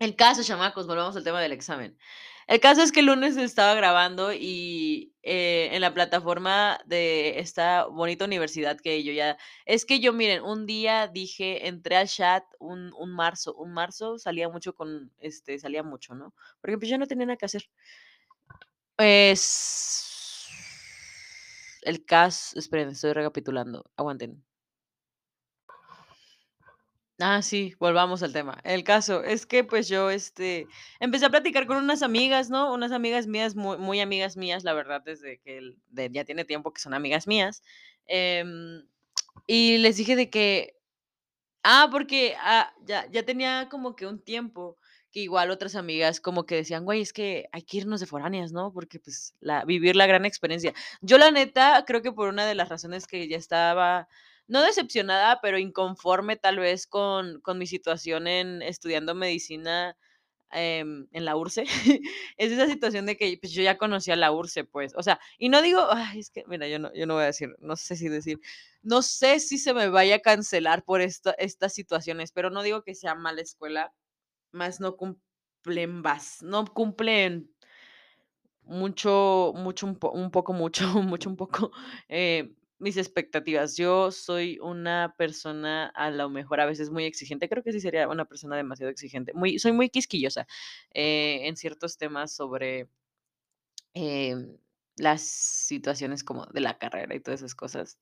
[0.00, 1.96] El caso, chamacos, volvamos al tema del examen.
[2.48, 7.84] El caso es que el lunes estaba grabando y, eh, en la plataforma de esta
[7.84, 12.44] bonita universidad que yo ya es que yo, miren, un día dije, entré al chat
[12.58, 16.32] un un marzo un marzo salía mucho con, este, salía mucho, ¿no?
[16.62, 17.68] Porque, pues, yo no tenía nada que hacer.
[18.98, 20.04] Es
[21.82, 24.47] el cas esperen, estoy recapitulando, aguanten.
[27.20, 28.58] Ah, sí, volvamos al tema.
[28.62, 30.68] El caso es que, pues, yo, este,
[31.00, 32.72] empecé a platicar con unas amigas, ¿no?
[32.72, 35.74] Unas amigas mías, muy muy amigas mías, la verdad, desde que
[36.12, 37.60] ya tiene tiempo que son amigas mías.
[38.06, 38.86] Em,
[39.46, 40.76] y les dije de que
[41.64, 44.78] ah, porque, ah, ya ya tenía como que un tiempo
[45.12, 48.52] que igual otras amigas como que decían: "Güey, es que hay que irnos de foráneas,
[48.52, 48.72] ¿no?
[48.72, 50.74] Porque, pues, la vivir la gran experiencia".
[51.02, 54.08] Yo, la neta, creo que por una de las razones que ya estaba,
[54.48, 59.96] no decepcionada, pero inconforme, tal vez, con con mi situación en estudiando medicina,
[60.52, 61.64] em, en la URSSE,
[62.38, 65.48] es esa situación de que, pues, yo ya conocía la URSSE, pues, o sea, y
[65.50, 68.08] no digo, es que, mira, yo no yo no voy a decir, no sé si
[68.08, 68.40] decir,
[68.82, 72.82] no sé si se me vaya a cancelar por esta estas situaciones, pero no digo
[72.84, 73.92] que sea mala escuela,
[74.52, 77.50] más no cumplen bas no cumplen
[78.64, 81.72] mucho mucho, un un poco mucho mucho, un poco,
[82.08, 83.76] eh, mis expectativas.
[83.76, 88.08] Yo soy una persona, a lo mejor, a veces muy exigente, creo que sí sería
[88.08, 90.46] una persona demasiado exigente, muy soy muy quisquillosa,
[90.92, 92.88] eh, en ciertos temas sobre
[93.94, 94.56] em,
[94.96, 97.98] las situaciones como de la carrera y todas esas cosas.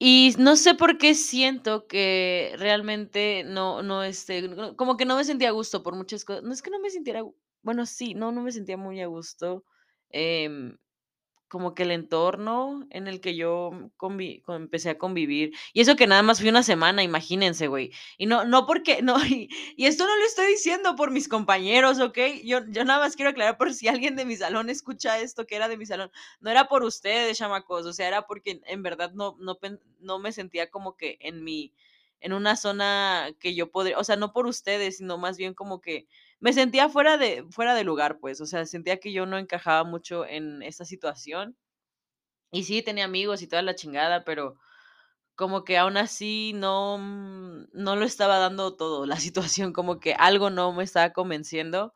[0.00, 5.24] Y no sé por qué siento que realmente no no, este, como que no me
[5.24, 7.24] sentía a gusto por muchas cosas no es que no me sintiera
[7.62, 9.64] bueno, sí, no, no me sentía muy a gusto,
[10.10, 10.78] em,
[11.48, 13.70] como que el entorno en el que yo
[14.48, 17.90] empecé a convivir, y eso que nada más fui una semana, imagínense, güey.
[18.18, 19.48] Y no no porque no, y
[19.86, 22.46] esto no lo estoy diciendo por mis compañeros, ¿okey?
[22.46, 25.56] Yo yo nada más quiero aclarar por si alguien de mi salón escucha esto, que
[25.56, 26.10] era de mi salón.
[26.40, 29.58] No era por ustedes, chamacos, o sea, era porque en verdad no no
[30.00, 31.72] no me sentía como que en mi
[32.20, 35.80] en una zona que yo podría o sea, no por ustedes, sino más bien como
[35.80, 36.06] que
[36.40, 39.84] me sentía fuera de fuera de lugar, pues, o sea, sentía que yo no encajaba
[39.84, 41.56] mucho en esa situación.
[42.52, 44.56] Y sí, tenía amigos y toda la chingada, pero
[45.36, 50.14] como que aún así no, mm, no lo estaba dando todo la situación, como que
[50.14, 51.94] algo no me estaba convenciendo.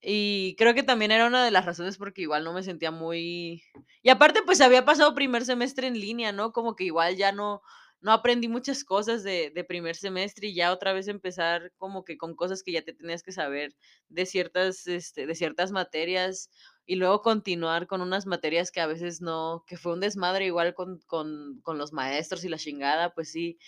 [0.00, 3.64] Y creo que también era una de las razones porque igual no me sentía muy
[4.02, 6.52] y aparte, pues, había pasado primer semestre en línea, ¿no?
[6.52, 7.62] Como que igual ya no
[8.00, 12.16] no aprendí muchas cosas de de primer semestre y ya otra vez empezar como que
[12.18, 13.74] con cosas que ya te tenías que saber
[14.08, 16.50] de ciertas, este, de ciertas materias,
[16.86, 20.74] y luego continuar con unas materias que a veces no que fue un desmadre igual
[20.74, 23.58] con con con los maestros y la chingada, pues sí,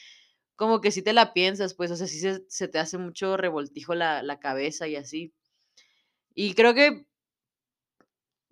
[0.57, 3.37] como que sí te la piensas, pues, o sea, sí se se te hace mucho
[3.38, 5.33] revoltijo la la cabeza y así.
[6.37, 7.07] Y creo que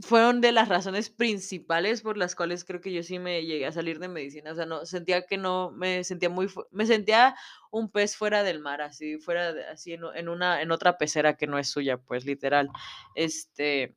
[0.00, 3.72] fueron de las razones principales por las cuales creo que yo sí me llegué a
[3.72, 7.34] salir de medicina, o sea, no sentía que no me sentía muy me sentía
[7.72, 11.46] un pez fuera del mar, así fuera de así en una en otra pecera que
[11.48, 12.70] no es suya, pues, literal.
[13.14, 13.96] Este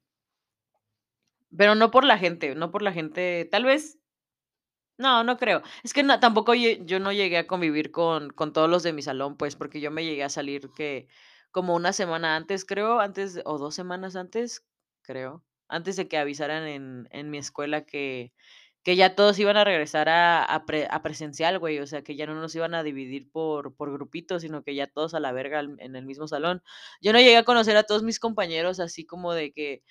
[1.55, 3.97] pero no por la gente, no por la gente, tal vez
[4.99, 5.61] no, no creo.
[5.83, 9.01] Es que tampoco lle yo no llegué a convivir con con todos los de mi
[9.01, 11.07] salón, pues, porque yo me llegué a salir que
[11.51, 14.65] como una semana antes, creo, antes o 2 semanas antes,
[15.01, 18.33] creo, antes de que avisaran en en mi escuela que
[18.83, 22.15] que ya todos iban a regresar a a pre a presencial, güey, o sea, que
[22.15, 25.31] ya no nos iban a dividir por por grupitos, sino que ya todos a la
[25.33, 26.63] verga en el mismo salón.
[27.01, 29.83] Yo no llegué a conocer a todos mis compañeros así como de que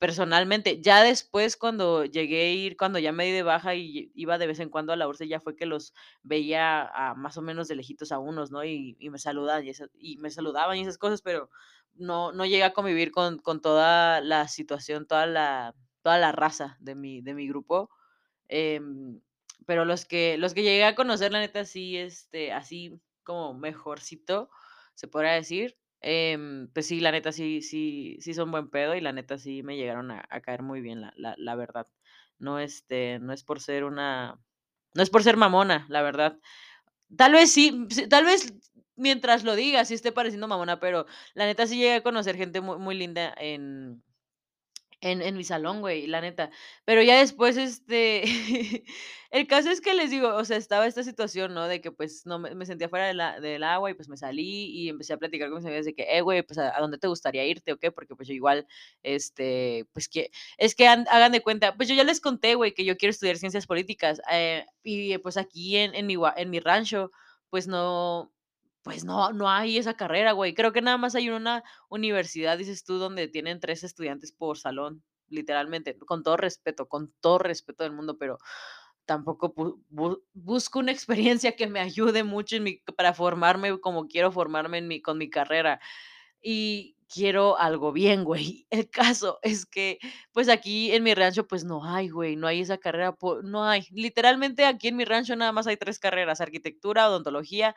[0.00, 4.38] Personalmente, ya después cuando llegué a ir, cuando ya me di de baja y iba
[4.38, 7.42] de vez en cuando a la URSS, ya fue que los veía a más o
[7.42, 8.64] menos de lejitos a unos, ¿no?
[8.64, 11.50] Y me esas y me saludaban y esas cosas, pero
[11.94, 16.76] no no llegué a convivir con con toda la situación, toda la toda la raza
[16.78, 17.90] de mi de mi grupo.
[18.48, 19.20] Em,
[19.66, 24.50] pero los que los que llegué a conocer, la neta, sí, este, así como mejorcito,
[24.94, 29.00] se podría decir, em, pues sí, la neta, sí sí sí son buen pedo, y
[29.00, 31.86] la neta, sí me llegaron a a caer muy bien, la la la verdad.
[32.38, 34.38] No, este, no es por ser una
[34.94, 36.38] no es por ser mamona, la verdad.
[37.16, 38.54] Tal vez sí, tal vez
[38.96, 42.60] mientras lo diga, sí esté pareciendo mamona, pero la neta, sí llegué a conocer gente
[42.62, 44.02] muy muy linda en
[45.00, 46.50] en en mi salón, güey, la neta.
[46.84, 48.22] Pero ya después, este,
[49.30, 51.68] el caso es que les digo, o sea, estaba esta situación, ¿no?
[51.68, 54.66] De que, pues, no me sentía fuera del a del agua y, pues, me salí
[54.72, 57.06] y empecé a platicar con mis amigas de que: "Eh, güey, pues, ¿a dónde te
[57.08, 57.92] gustaría irte o qué?".
[57.92, 58.66] Porque, pues, yo igual,
[59.02, 62.84] este, pues, que es que hagan de cuenta, pues, yo ya les conté, güey, que
[62.84, 67.10] yo quiero estudiar ciencias políticas, eh, y, pues, aquí en en mi en mi rancho,
[67.50, 68.32] pues, no
[68.88, 70.54] pues, no no hay esa carrera, güey.
[70.54, 75.02] Creo que nada más hay una universidad, dices tú, donde tienen 3 estudiantes por salón,
[75.28, 78.38] literalmente, con todo respeto, con todo respeto del mundo, pero
[79.06, 84.08] tampoco bu bu busco una experiencia que me ayude mucho en mi para formarme como
[84.08, 85.80] quiero formarme en con mi carrera
[86.42, 88.66] y quiero algo bien, güey.
[88.70, 89.98] El caso es que,
[90.32, 93.86] pues, aquí en mi rancho, pues, no hay, güey, no hay esa carrera, no hay.
[93.92, 97.74] Literalmente, aquí en mi rancho nada más hay 3 carreras: arquitectura, odontología,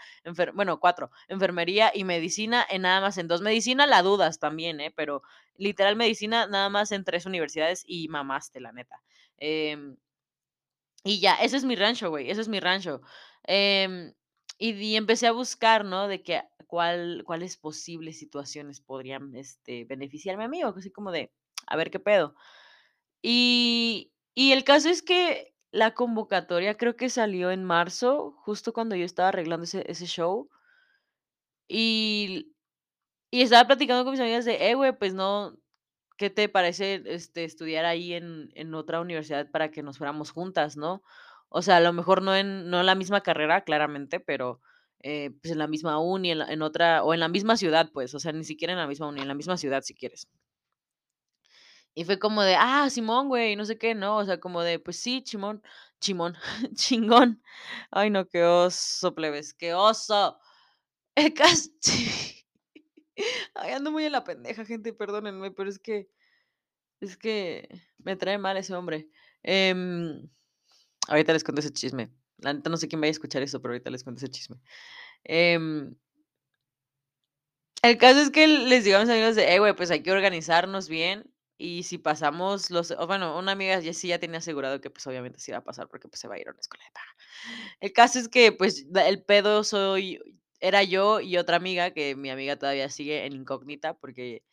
[0.53, 3.41] bueno, 4, enfermería y medicina, en nada más en 2.
[3.41, 4.91] Medicina la dudas también, ¿eh?
[4.95, 5.21] Pero
[5.57, 9.01] literal medicina nada más en 3 universidades y mamaste, la neta.
[9.37, 9.97] Em
[11.05, 13.01] y ya, ese es mi rancho, güey, ese es mi rancho.
[13.43, 14.13] Em,
[14.59, 16.07] y y empecé a buscar, ¿no?
[16.07, 21.33] De que cuál cuáles posibles situaciones podrían, este, beneficiarme a mí, o así como de,
[21.67, 22.35] a ver qué pedo.
[23.23, 28.95] Y y el caso es que la convocatoria creo que salió en marzo, justo cuando
[28.97, 30.49] yo estaba arreglando ese ese show,
[31.67, 32.53] y
[33.31, 35.57] y estaba platicando con mis amigas de: "Eh, güey, pues no,
[36.17, 40.77] ¿qué te parece, este, estudiar ahí en en otra universidad para que nos fuéramos juntas,
[40.77, 41.03] no?
[41.49, 44.61] O sea, a lo mejor no en no en la misma carrera, claramente, pero,
[45.03, 48.19] eh, pues, en la misma uni, en otra o en la misma ciudad, pues, o
[48.19, 50.27] sea, ni siquiera en la misma uni, en la misma ciudad, si quieres.
[51.95, 54.17] Y fue como de: "Ah, simón, güey, no sé qué", ¿no?
[54.17, 55.61] O sea, como de: "Pues sí, chimón,
[55.99, 56.35] chimón,
[56.75, 57.41] chingón".
[57.91, 60.37] Ay, no, qué oso, plebes, qué oso.
[63.55, 66.09] Ay, ando muy en la pendeja, gente, perdónenme, pero es que
[67.01, 69.09] Es que me trae mal ese hombre.
[69.43, 70.29] Em,
[71.09, 72.11] ahorita les cuento ese chisme.
[72.41, 74.57] La neta no sé quién vaya a escuchar eso, pero ahorita les cuento ese chisme.
[75.25, 75.95] Em,
[77.83, 80.11] el caso es que les digo a mis amigos de: "Eh, güey, pues hay que
[80.11, 84.81] organizarnos bien, y si pasamos los" o bueno, una amiga ya sí ya tenía asegurado
[84.81, 86.59] que, pues, obviamente sí iba a pasar porque, pues, se va a ir a una
[86.59, 87.07] escuela de paga.
[87.81, 90.19] El caso es que, pues, el pedo soy
[90.59, 94.43] era yo y otra amiga, que mi amiga todavía sigue en incógnita porque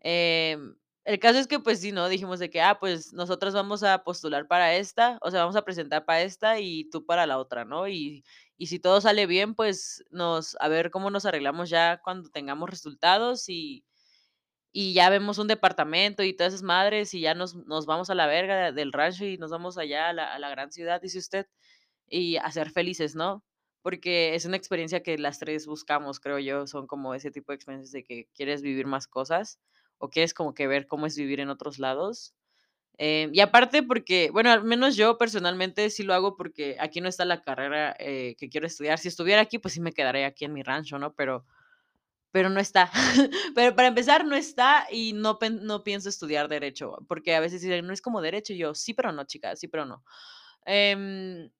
[0.00, 0.76] Em,
[1.08, 2.08] el caso es que, pues sí, ¿no?
[2.08, 5.64] Dijimos de que, ah, pues nosotros vamos a postular para esta, o sea, vamos a
[5.64, 7.88] presentar para esta y tú para la otra, ¿no?
[7.88, 8.24] Y,
[8.58, 12.70] y si todo sale bien, pues nos, a ver cómo nos arreglamos ya cuando tengamos
[12.70, 13.84] resultados y,
[14.72, 18.14] y ya vemos un departamento y todas esas madres y ya nos, nos vamos a
[18.14, 21.00] la verga de- del rancho y nos vamos allá a la, a la gran ciudad,
[21.00, 21.46] dice usted,
[22.08, 23.44] y a ser felices, ¿no?
[23.82, 27.56] porque es una experiencia que las 3 buscamos, creo yo, son como ese tipo de
[27.56, 29.58] experiencias de que quieres vivir más cosas,
[29.98, 32.34] o quieres como que ver cómo es vivir en otros lados.
[32.98, 37.08] Em, y aparte porque, bueno, al menos yo personalmente sí lo hago porque aquí no
[37.08, 38.98] está la carrera, eh, que quiero estudiar.
[38.98, 41.14] Si estuviera aquí, pues sí me quedaría aquí en mi rancho, ¿no?
[41.14, 41.46] Pero
[42.32, 42.90] pero no está.
[43.56, 47.86] Pero para empezar, no está y no no pienso estudiar derecho, porque a veces dicen:
[47.86, 50.04] "No es como derecho", y yo: "Sí, pero no, chica, sí, pero no".
[50.66, 51.50] Em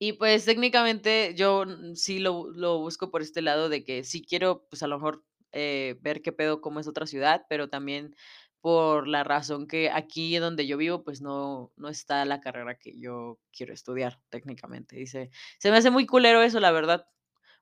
[0.00, 4.64] y pues, técnicamente, yo, sí lo lo busco por este lado de que sí quiero,
[4.70, 8.14] pues, a lo mejor, eh, ver qué pedo, cómo es otra ciudad, pero también
[8.60, 12.98] por la razón que aquí donde yo vivo, pues, no no está la carrera que
[12.98, 15.00] yo quiero estudiar, técnicamente.
[15.00, 17.06] Y se se me hace muy culero eso, la verdad,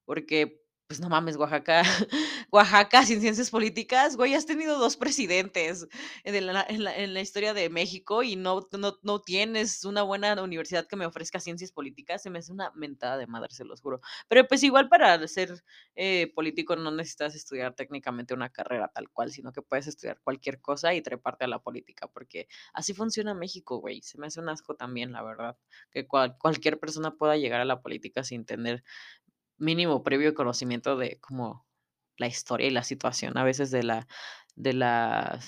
[0.06, 1.82] porque, pues, no mames, Oaxaca
[2.52, 5.88] Oaxaca sin ciencias políticas, güey, has tenido 2 presidentes
[6.24, 10.02] en la en la en la historia de México y no no no tienes una
[10.02, 13.64] buena universidad que me ofrezca ciencias políticas, se me hace una mentada de madre, se
[13.64, 14.00] los juro.
[14.28, 15.62] Pero, pues, igual para ser,
[15.96, 20.60] eh, político no necesitas estudiar técnicamente una carrera tal cual, sino que puedes estudiar cualquier
[20.60, 24.02] cosa y treparte a la política, porque así funciona México, güey.
[24.02, 25.56] Se me hace un asco también, la verdad,
[25.90, 28.84] que cual cualquier persona pueda llegar a la política sin tener
[29.58, 31.66] mínimo previo conocimiento de como
[32.18, 34.08] la historia y la situación a veces de la
[34.56, 35.40] de la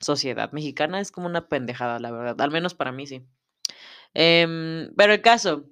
[0.00, 3.22] sociedad mexicana, es como una pendejada, la verdad, al menos para mí sí.
[4.14, 5.66] Em, pero el caso,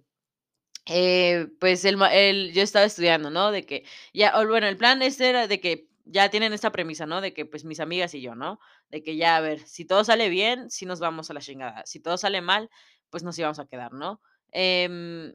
[0.87, 3.53] eh, pues, el el yo estaba estudiando, ¿no?
[3.53, 7.07] De que ya o bueno, el plan este era de que ya tienen esta premisa,
[7.07, 7.21] ¿no?
[7.23, 8.61] De que, pues, mis amigas y yo, ¿no?
[8.91, 11.83] De que ya, a ver, si todo sale bien, sí nos vamos a la chingada,
[11.87, 12.71] si todo sale mal,
[13.11, 14.21] pues, nos íbamos a quedar, ¿no?
[14.53, 15.35] Em,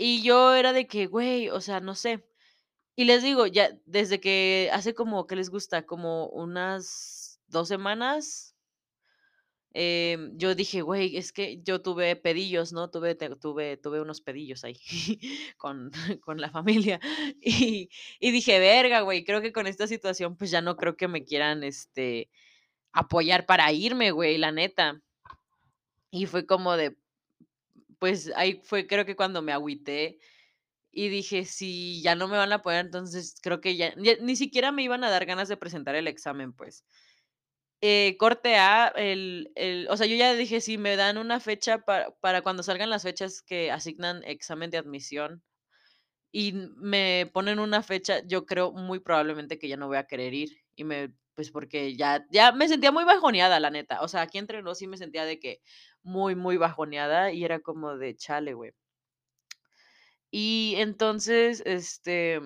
[0.00, 2.24] y yo era de que, güey, o sea, no sé.
[2.96, 5.86] Y les digo, ya desde que hace como, ¿qué les gusta?
[5.86, 8.54] Como unas 2 semanas
[9.72, 12.90] em, yo dije: "Güey, es que yo tuve pedillos", ¿no?
[12.90, 14.76] Tuve tuve tuve unos pedillos ahí
[15.58, 15.90] con
[16.22, 17.00] con la familia.
[17.42, 17.88] Y
[18.20, 21.24] y dije: "Verga, güey, creo que con esta situación, pues, ya no creo que me
[21.24, 22.30] quieran, este,
[22.92, 25.02] apoyar para irme, güey, la neta".
[26.10, 26.96] Y fue como de
[28.00, 30.18] pues, ahí fue creo que cuando me agüité
[30.92, 34.36] y dije: "Si ya no me van a apoyar, entonces creo que ya", ya ni
[34.36, 36.84] siquiera me iban a dar ganas de presentar el examen, pues.
[37.82, 41.78] Eh, corte A, el el o sea, yo ya dije: "Si me dan una fecha
[41.78, 45.42] para para cuando salgan las fechas que asignan examen de admisión
[46.32, 50.34] y me ponen una fecha, yo creo muy probablemente que ya no voy a querer
[50.34, 54.02] ir", y me pues, porque ya ya me sentía muy bajoneada, la neta.
[54.02, 55.60] O sea, aquí entre nos sí me sentía de que
[56.02, 58.72] muy, muy bajoneada y era como de chale, güey.
[60.32, 62.40] Y entonces, este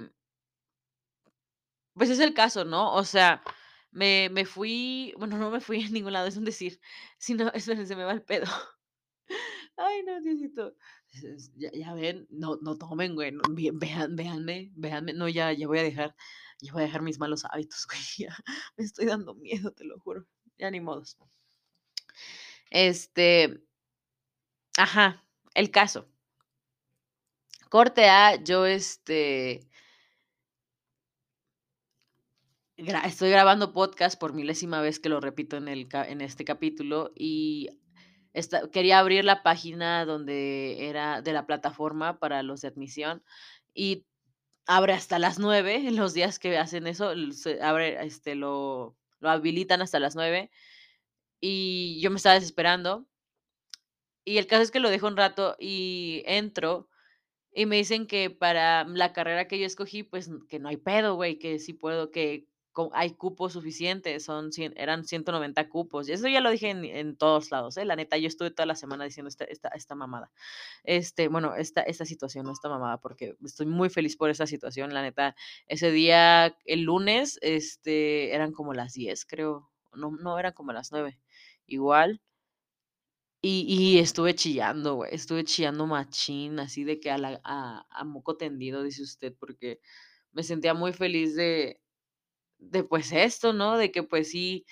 [1.94, 2.94] pues es el caso, ¿no?
[2.94, 3.42] O sea,
[3.90, 6.80] me me fui, bueno, no me fui a ningún lado, es un decir,
[7.18, 8.46] sino esperen, se me va el pedo.
[9.76, 10.76] Ay, no, Diosito.
[11.56, 13.32] Ya ya ven, no no tomen, güey,
[13.74, 16.14] vean véanme véanme, no, ya ya voy a dejar
[16.60, 18.36] ya voy a dejar mis malos hábitos, güey, ya
[18.76, 20.26] me estoy dando miedo, te lo juro,
[20.58, 21.16] ya ni modos.
[22.70, 23.60] Este
[24.78, 25.24] ajá,
[25.54, 26.08] el caso.
[27.68, 29.68] Corte A, yo, este
[32.76, 37.68] estoy grabando podcast por milésima vez que lo repito en el en este capítulo, y
[38.32, 43.22] esta quería abrir la página donde era de la plataforma para los de admisión,
[43.74, 44.06] y
[44.66, 49.30] abre hasta las 9 en los días que hacen eso, se abre, este, lo lo
[49.30, 50.50] habilitan hasta las 9,
[51.40, 53.06] y yo me estaba desesperando.
[54.26, 56.88] Y el caso es que lo dejo un rato y entro,
[57.52, 61.16] y me dicen que para la carrera que yo escogí, pues, que no hay pedo,
[61.16, 62.48] güey, que sí puedo, que
[62.92, 66.08] hay cupos suficientes, son eran 190 cupos.
[66.08, 67.84] Y eso ya lo dije en todos lados, ¿eh?
[67.84, 70.32] La neta, yo estuve toda la semana diciendo esta esta esta mamada.
[70.84, 74.94] Este, bueno, esta esta situación, no esta mamada, porque estoy muy feliz por esa situación,
[74.94, 75.36] la neta.
[75.68, 79.70] Ese día, el lunes, este, eran como las 10, creo.
[79.94, 81.20] No, no, eran como las 9,
[81.66, 82.20] igual.
[83.46, 88.04] Y y estuve chillando, güey, estuve chillando machín, así de que a la a a
[88.04, 89.80] moco tendido, dice usted, porque
[90.32, 91.78] me sentía muy feliz de
[92.58, 93.76] de, pues, esto, ¿no?
[93.78, 94.64] De que, pues, sí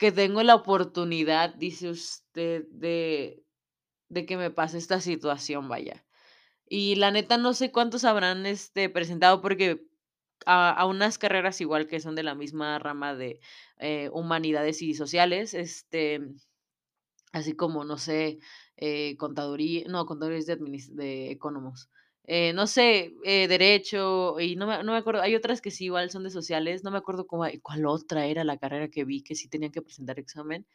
[0.00, 3.38] que tengo la oportunidad, dice usted, de
[4.10, 6.06] de que me pase esta situación, vaya.
[6.68, 9.86] Y la neta, no sé cuántos habrán, este, presentado, porque
[10.46, 13.40] a a unas carreras igual que son de la misma rama de,
[13.78, 16.20] eh, humanidades y sociales, este,
[17.32, 18.38] así como, no sé,
[18.76, 20.56] eh, contaduría no, contaduría de
[20.92, 21.90] de ecónomos.
[22.24, 23.12] Eh, no sé,
[23.48, 26.84] derecho, y no me no me acuerdo, hay otras que sí igual son de sociales,
[26.84, 29.82] no me acuerdo cómo cuál otra era la carrera que vi que sí tenían que
[29.82, 30.66] presentar examen.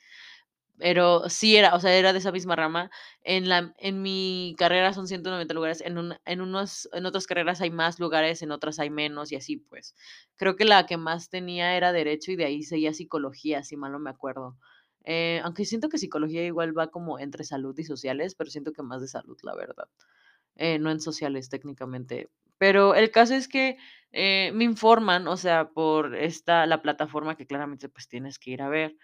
[0.80, 2.92] Pero sí era, o sea, era de esa misma rama.
[3.24, 7.62] En la en mi carrera son 190 lugares, en un en unos en otras carreras
[7.62, 9.96] hay más lugares, en otras hay menos y así, pues.
[10.36, 13.92] Creo que la que más tenía era derecho y de ahí seguía psicología, si mal
[13.92, 14.56] no me acuerdo.
[15.04, 18.84] Eh, aunque siento que psicología igual va como entre salud y sociales, pero siento que
[18.84, 19.88] más de salud, la verdad.
[20.56, 22.30] Eh, no en sociales técnicamente.
[22.60, 23.78] Pero el caso es que,
[24.12, 28.62] eh, me informan, o sea, por esta la plataforma que claramente, pues, tienes que ir
[28.64, 28.96] a ver,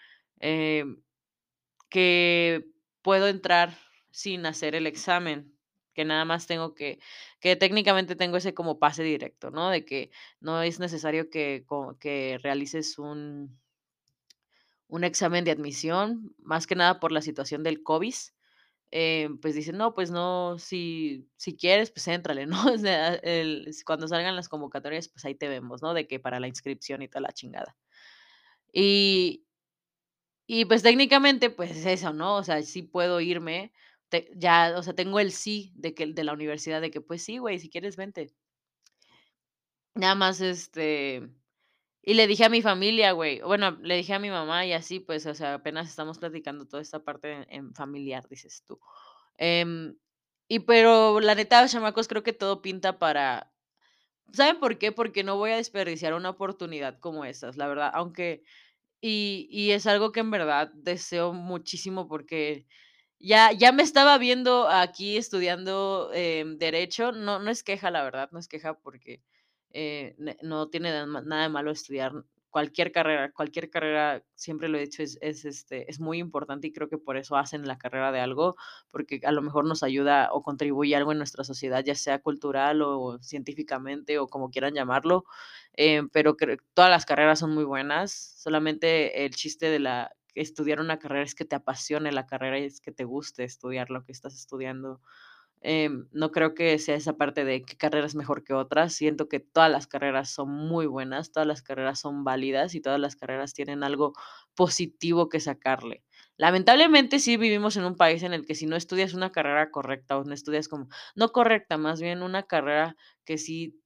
[1.93, 2.67] que
[3.03, 3.77] puedo entrar
[4.11, 5.55] sin hacer el examen,
[5.95, 6.99] que nada más tengo que
[7.41, 9.69] que técnicamente tengo ese como pase directo, ¿no?
[9.71, 11.65] De que no es necesario que
[12.01, 13.59] que realices un
[14.87, 18.35] un examen de admisión, más que nada por la situación del covis,
[18.91, 22.73] eh, pues dicen: "No, pues no, si si quieres, pues éntrale", ¿no?
[22.73, 25.93] O sea, el cuando salgan las convocatorias, pues ahí te vemos, ¿no?
[25.93, 27.77] De que para la inscripción y toda la chingada.
[28.73, 29.45] Y
[30.47, 32.35] y pues técnicamente, pues es eso, ¿no?
[32.37, 33.71] O sea, sí puedo irme,
[34.09, 37.23] te ya, o sea, tengo el sí de que de la universidad de que: "Pues
[37.23, 38.33] sí, güey, si quieres, vente".
[39.95, 41.29] Nada más, este,
[42.03, 44.99] y le dije a mi familia, güey, bueno, le dije a mi mamá y así,
[44.99, 48.79] pues, o sea, apenas estamos platicando toda esta parte en en familiar, dices tú.
[49.37, 49.97] Em,
[50.49, 53.53] y pero la neta, chamacos, creo que todo pinta para
[54.33, 54.91] ¿saben por qué?
[54.93, 58.43] Porque no voy a desperdiciar una oportunidad como esas, la verdad, aunque
[59.03, 62.65] y y es algo que en verdad deseo muchísimo porque
[63.19, 68.29] ya ya me estaba viendo aquí estudiando, em, derecho, no no es queja, la verdad,
[68.33, 69.23] no es queja porque,
[69.71, 72.13] eh, no tiene nada de malo estudiar
[72.53, 76.73] cualquier carrera cualquier carrera, siempre lo he dicho, es es, este, es muy importante y
[76.73, 78.55] creo que por eso hacen la carrera de algo,
[78.91, 82.81] porque a lo mejor nos ayuda o contribuye algo en nuestra sociedad, ya sea cultural
[82.83, 85.25] o científicamente o como quieran llamarlo,
[85.73, 86.35] em, pero
[86.73, 91.35] todas las carreras son muy buenas, solamente el chiste de la estudiar una carrera es
[91.35, 94.99] que te apasione la carrera y es que te guste estudiar lo que estás estudiando.
[95.65, 99.29] Em, no creo que sea esa parte de qué carrera es mejor que otra, siento
[99.29, 103.15] que todas las carreras son muy buenas, todas las carreras son válidas y todas las
[103.15, 104.13] carreras tienen algo
[104.55, 106.03] positivo que sacarle.
[106.37, 110.17] Lamentablemente, sí vivimos en un país en el que si no estudias una carrera correcta
[110.17, 112.95] o no estudias como no correcta, más bien una carrera
[113.25, 113.79] que sí,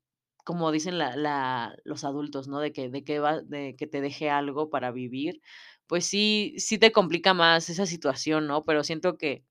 [0.44, 2.60] como dicen la la los adultos, ¿no?
[2.60, 5.42] De que de va de que te deje algo para vivir,
[5.88, 8.64] pues sí sí te complica más esa situación, ¿no?
[8.66, 9.44] Pero siento que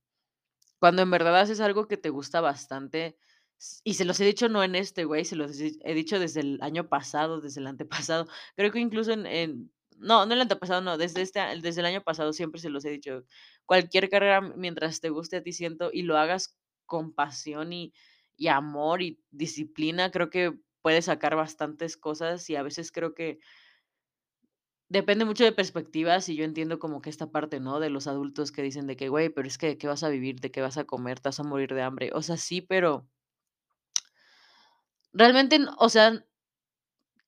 [0.81, 3.17] cuando en verdad haces algo que te gusta bastante,
[3.85, 6.59] y se los he dicho no en este, güey, se los he dicho desde el
[6.63, 10.99] año pasado, desde el antepasado, creo que incluso en en no, no el antepasado, no,
[10.99, 13.25] desde este desde el año pasado siempre se los he dicho,
[13.65, 17.93] cualquier carrera mientras te guste a ti, siento, y lo hagas con pasión y
[18.39, 20.53] y amor y disciplina, creo que
[20.83, 23.39] puedes sacar bastantes cosas y a veces creo que
[24.91, 27.81] Depende mucho de perspectivas, y yo entiendo como que esta parte, ¿no?
[27.81, 30.09] De los adultos que dicen de que: "Güey, pero es que, ¿de qué vas a
[30.09, 30.39] vivir?
[30.41, 31.19] ¿De qué vas a comer?
[31.19, 32.11] Te vas a morir de hambre".
[32.15, 33.09] O sea, sí, pero
[35.13, 36.23] realmente, o sea,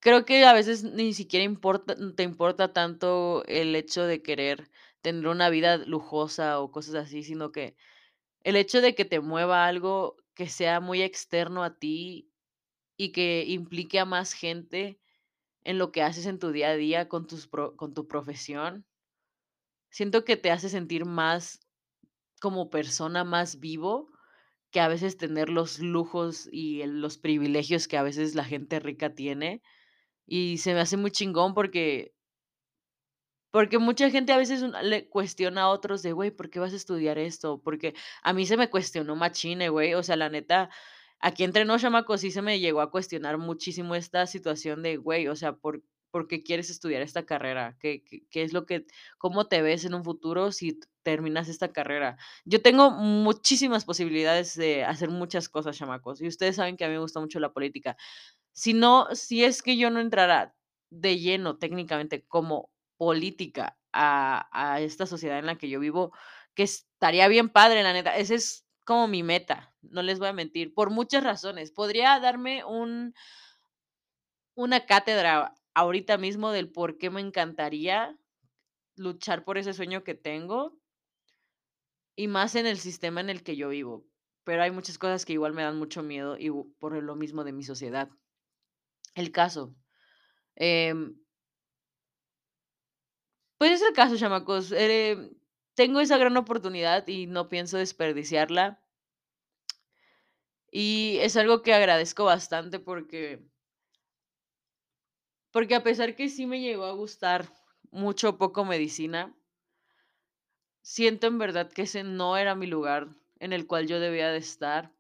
[0.01, 4.71] creo que a veces ni siquiera importa te importa tanto el hecho de querer
[5.03, 7.77] tener una vida lujosa o cosas así, sino que
[8.45, 12.31] el hecho de que te mueva algo que sea muy externo a ti
[12.99, 15.01] y que implique a más gente
[15.69, 18.85] en lo que haces en tu día a día con tus con tu profesión
[19.91, 21.61] siento que te hace sentir más
[22.41, 24.11] como persona, más vivo,
[24.71, 29.15] que a veces tener los lujos y los privilegios que a veces la gente rica
[29.15, 29.63] tiene,
[30.27, 32.15] y se me hace muy chingón porque
[33.51, 36.77] porque mucha gente a veces le cuestiona a otros de: "Güey, ¿por qué vas a
[36.77, 37.63] estudiar esto?".
[37.63, 40.71] Porque a mí se me cuestionó machín, eh, güey, o sea, la neta,
[41.21, 45.29] aquí entre nos, chamacos, sí se me llegó a cuestionar muchísimo esta situación de: "Güey,
[45.29, 47.77] o sea, ¿por por qué quieres estudiar esta carrera?
[47.81, 48.87] ¿Qué qué es lo que
[49.19, 52.17] cómo te ves en un futuro si terminas esta carrera?".
[52.45, 56.95] Yo tengo muchísimas posibilidades de hacer muchas cosas, chamacos, y ustedes saben que a mí
[56.95, 57.97] me gusta mucho la política.
[58.55, 60.55] Si no si es que yo no entrara
[60.91, 66.13] de lleno, técnicamente, como política a a esta sociedad en la que yo vivo,
[66.55, 68.17] que estaría bien padre, la neta.
[68.17, 71.73] Ese es como mi meta, no les voy a mentir, por muchas razones.
[71.73, 73.13] Podría darme un
[74.57, 78.19] una cátedra ahorita mismo del por qué me encantaría
[78.97, 80.79] luchar por ese sueño que tengo
[82.21, 84.05] y más en el sistema en el que yo vivo,
[84.43, 87.53] pero hay muchas cosas que igual me dan mucho miedo, y por lo mismo de
[87.53, 88.11] mi sociedad.
[89.15, 89.75] El caso,
[90.57, 91.19] em
[93.61, 95.31] pues es el caso, chamacos, em,
[95.79, 98.83] tengo esa gran oportunidad y no pienso desperdiciarla.
[100.73, 103.47] Y es algo que agradezco bastante porque
[105.53, 107.49] porque a pesar que sí me llegó a gustar
[107.93, 109.37] mucho poco medicina
[110.83, 114.39] siento en verdad que ese no era mi lugar en el cual yo debía de
[114.39, 114.93] estar.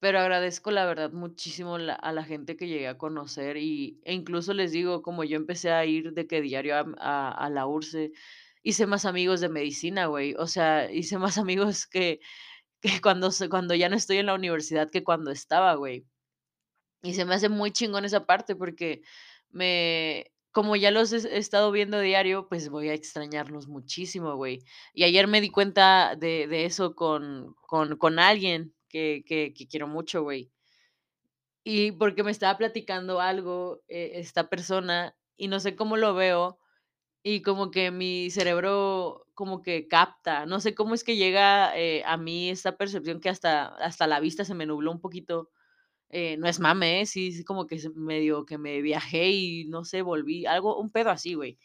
[0.00, 4.52] Pero agradezco, la verdad, muchísimo a la gente que llegué a conocer, y e incluso
[4.52, 8.12] les digo, como yo empecé a ir de que diario a a a la URSSE,
[8.64, 10.34] hice más amigos de medicina, güey.
[10.38, 12.20] O sea, hice más amigos que
[12.82, 16.06] que cuando cuando ya no estoy en la universidad que cuando estaba, güey.
[17.02, 19.02] Y se me hace muy chingón esa parte porque
[19.50, 24.60] me como ya los he estado viendo diario, pues voy a extrañarlos muchísimo, güey.
[24.94, 29.88] Y ayer me di cuenta de de eso con con con alguien que que quiero
[29.88, 30.50] mucho, güey.
[31.64, 36.58] Y porque me estaba platicando algo, e esta persona, y no sé cómo lo veo,
[37.24, 42.02] y como que mi cerebro como que capta, no sé cómo es que llega, eh,
[42.06, 45.50] a mí esta percepción que hasta hasta la vista se me nubló un poquito,
[46.10, 47.06] eh, no es mame, ¿eh?
[47.06, 51.10] Sí, sí, como que medio que me viajé y no sé, volví, algo, un pedo
[51.10, 51.58] así, güey.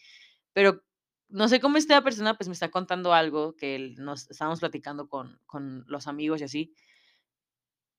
[0.54, 0.84] Pero
[1.30, 5.40] no sé cómo esta persona, pues, me está contando algo que nos estábamos platicando con
[5.48, 6.74] con los amigos y así.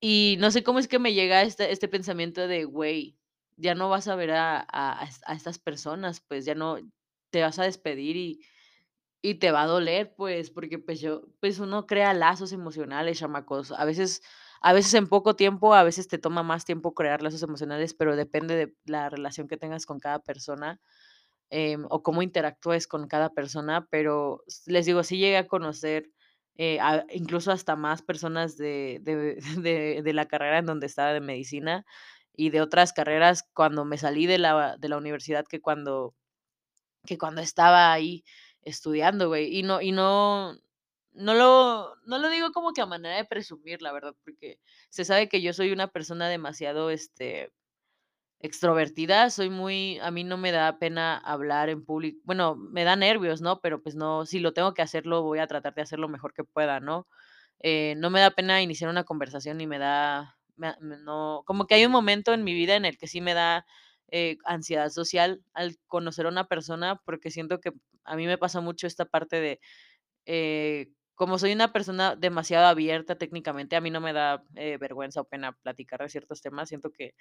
[0.03, 3.17] Y no sé cómo es que me llega este este pensamiento de: "Güey,
[3.57, 6.79] ya no vas a ver a a a estas personas, pues, ya no
[7.31, 8.41] te vas a despedir y
[9.23, 13.73] y te va a doler", pues, porque, pues, yo pues, uno crea lazos emocionales, chamacos.
[13.73, 14.23] A veces
[14.63, 18.17] a veces en poco tiempo, a veces te toma más tiempo crear lazos emocionales, pero
[18.17, 20.81] depende de la relación que tengas con cada persona,
[21.51, 26.11] em, o cómo interactúes con cada persona, pero les digo, sí llegué a conocer,
[26.57, 31.13] eh, a incluso hasta más personas de de de de la carrera en donde estaba
[31.13, 31.85] de medicina,
[32.35, 36.15] y de otras carreras cuando me salí de la de la universidad que cuando
[37.07, 38.25] que cuando estaba ahí
[38.63, 39.57] estudiando, güey.
[39.59, 40.55] Y no y no
[41.13, 44.59] no lo no lo digo como que a manera de presumir, la verdad, porque
[44.91, 47.53] se sabe que yo soy una persona demasiado, este,
[48.41, 52.97] extrovertida, soy muy a mí no me da pena hablar en público bueno, me da
[52.97, 53.61] nervios, ¿no?
[53.61, 56.33] Pero, pues, no, si lo tengo que hacerlo, voy a tratar de hacer lo mejor
[56.35, 57.07] que pueda, ¿no?
[57.61, 60.37] Eh, no me da pena iniciar una conversación y me da
[60.81, 63.67] no como que hay un momento en mi vida en el que sí me da,
[64.13, 67.73] eh, ansiedad social al conocer a una persona, porque siento que
[68.05, 69.61] a mí me pasa mucho esta parte de,
[70.27, 75.21] eh, como soy una persona demasiado abierta técnicamente, a mí no me da, eh, vergüenza
[75.23, 76.69] o pena platicar de ciertos temas.
[76.71, 77.15] Siento que,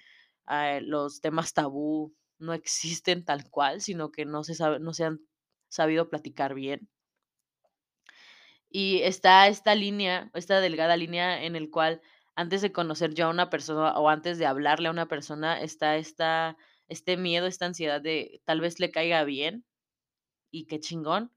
[0.46, 5.20] ah, los temas tabú no existen tal cual, sino que no se no se han
[5.68, 6.88] sabido platicar bien.
[8.70, 12.00] Y está esta línea, esta delgada línea en el cual
[12.36, 15.96] antes de conocer yo a una persona o antes de hablarle a una persona, está
[15.96, 16.56] esta
[16.90, 19.66] este miedo, esta ansiedad de tal vez le caiga bien
[20.50, 21.32] y qué chingón,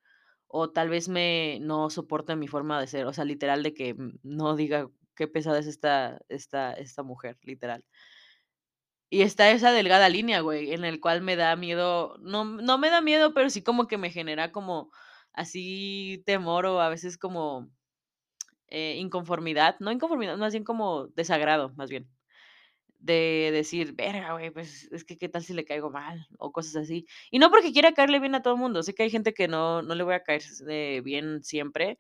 [0.47, 3.93] o tal vez me no soporte mi forma de ser, o sea, literal de que,
[3.95, 7.83] mm, no diga qué pesada es esta esta esta mujer, literal.
[9.09, 12.89] Y está esa delgada línea, güey, en el cual me da miedo, no no me
[12.89, 14.91] da miedo, pero sí como que me genera como
[15.33, 17.69] así temor o a veces como,
[18.69, 22.09] eh, inconformidad, no inconformidad, más bien como desagrado, más bien,
[23.03, 26.75] de decir: "Verga, güey, pues, es que, ¿qué tal si le caigo mal?", o cosas
[26.77, 27.05] así.
[27.31, 29.81] Y no porque quiera caerle bien a todo mundo, sé que hay gente que no
[29.83, 31.99] no le voy a caer eh, bien siempre,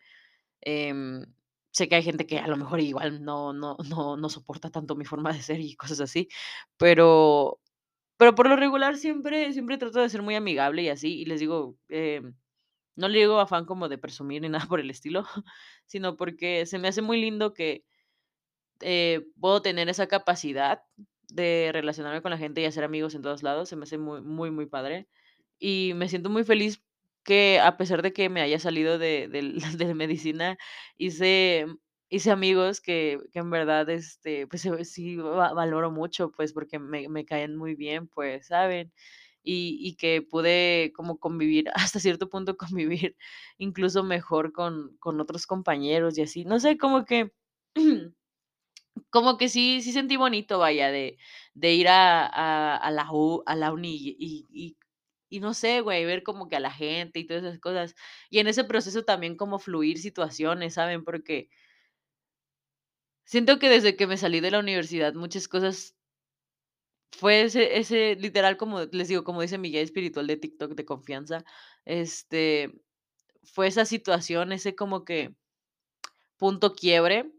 [0.61, 1.25] em,
[1.71, 4.95] sé que hay gente que a lo mejor igual no no no no soporta tanto
[4.95, 6.27] mi forma de ser y cosas así,
[6.77, 7.59] pero
[8.17, 11.39] pero por lo regular siempre siempre trato de ser muy amigable y así, y les
[11.41, 12.35] digo, em,
[12.95, 15.25] no le digo afán como de presumir ni nada por el estilo,
[15.85, 17.83] sino porque se me hace muy lindo que,
[18.83, 20.83] eh, puedo tener esa capacidad
[21.29, 24.21] de relacionarme con la gente y hacer amigos en todos lados, se me hace muy
[24.21, 25.07] muy muy padre.
[25.59, 26.83] Y me siento muy feliz
[27.23, 30.57] que, a pesar de que me haya salido de del de medicina,
[30.97, 31.65] hice
[32.09, 36.79] hice amigos que que en verdad, este, pues, se sí va valoro mucho, pues, porque
[36.79, 38.91] me me caen muy bien, pues, ¿saben?
[39.43, 43.17] Y y que pude como convivir, hasta cierto punto convivir
[43.57, 46.45] incluso mejor con con otros compañeros y así.
[46.45, 47.31] No sé, como que
[49.09, 51.17] como que sí sí sentí bonito, vaya, de
[51.53, 52.25] de ir a
[52.77, 53.09] a la
[53.45, 54.77] a la uni y y
[55.29, 57.95] y no sé, güey, ver como que a la gente y todas esas cosas.
[58.29, 61.03] Y en ese proceso también como fluir situaciones, ¿saben?
[61.03, 61.49] Porque
[63.25, 65.95] siento que desde que me salí de la universidad muchas cosas
[67.11, 70.85] fue ese ese literal, como les digo, como dice mi guía espiritual de TikTok de
[70.85, 71.43] confianza,
[71.85, 72.73] este,
[73.43, 75.35] fue esa situación, ese como que
[76.39, 77.31] punto quiebre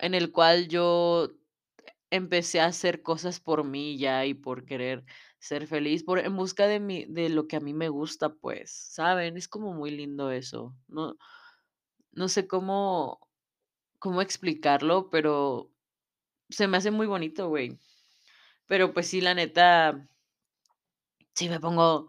[0.00, 1.30] en el cual yo
[2.10, 5.04] empecé a hacer cosas por mí ya y por querer
[5.40, 8.72] ser feliz, por en busca de mi de lo que a mí me gusta, pues,
[8.72, 9.36] ¿saben?
[9.36, 10.76] Es como muy lindo eso.
[10.88, 11.16] No
[12.12, 13.20] no sé cómo
[13.98, 15.72] cómo explicarlo, pero
[16.50, 17.78] se me hace muy bonito, güey.
[18.66, 20.08] Pero, pues sí, la neta
[21.34, 22.08] sí me pongo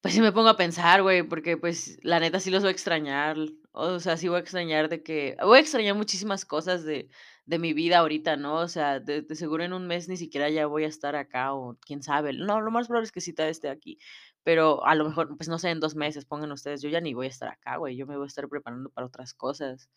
[0.00, 2.72] Pues sí me pongo a pensar, güey, porque, pues, la neta sí los voy a
[2.72, 3.36] extrañar,
[3.72, 7.08] o sea, sí voy a extrañar de que voy a extrañar muchísimas cosas de
[7.44, 8.56] de mi vida ahorita, ¿no?
[8.60, 11.76] O sea, de seguro en un mes ni siquiera ya voy a estar acá o
[11.84, 12.32] quién sabe.
[12.32, 13.98] No, lo más probable es que sí todavía esté aquí,
[14.44, 17.14] pero a lo mejor, pues, no sé, en 2 meses, pongan ustedes, yo ya ni
[17.14, 19.88] voy a estar acá, güey, yo me voy a estar preparando para otras cosas.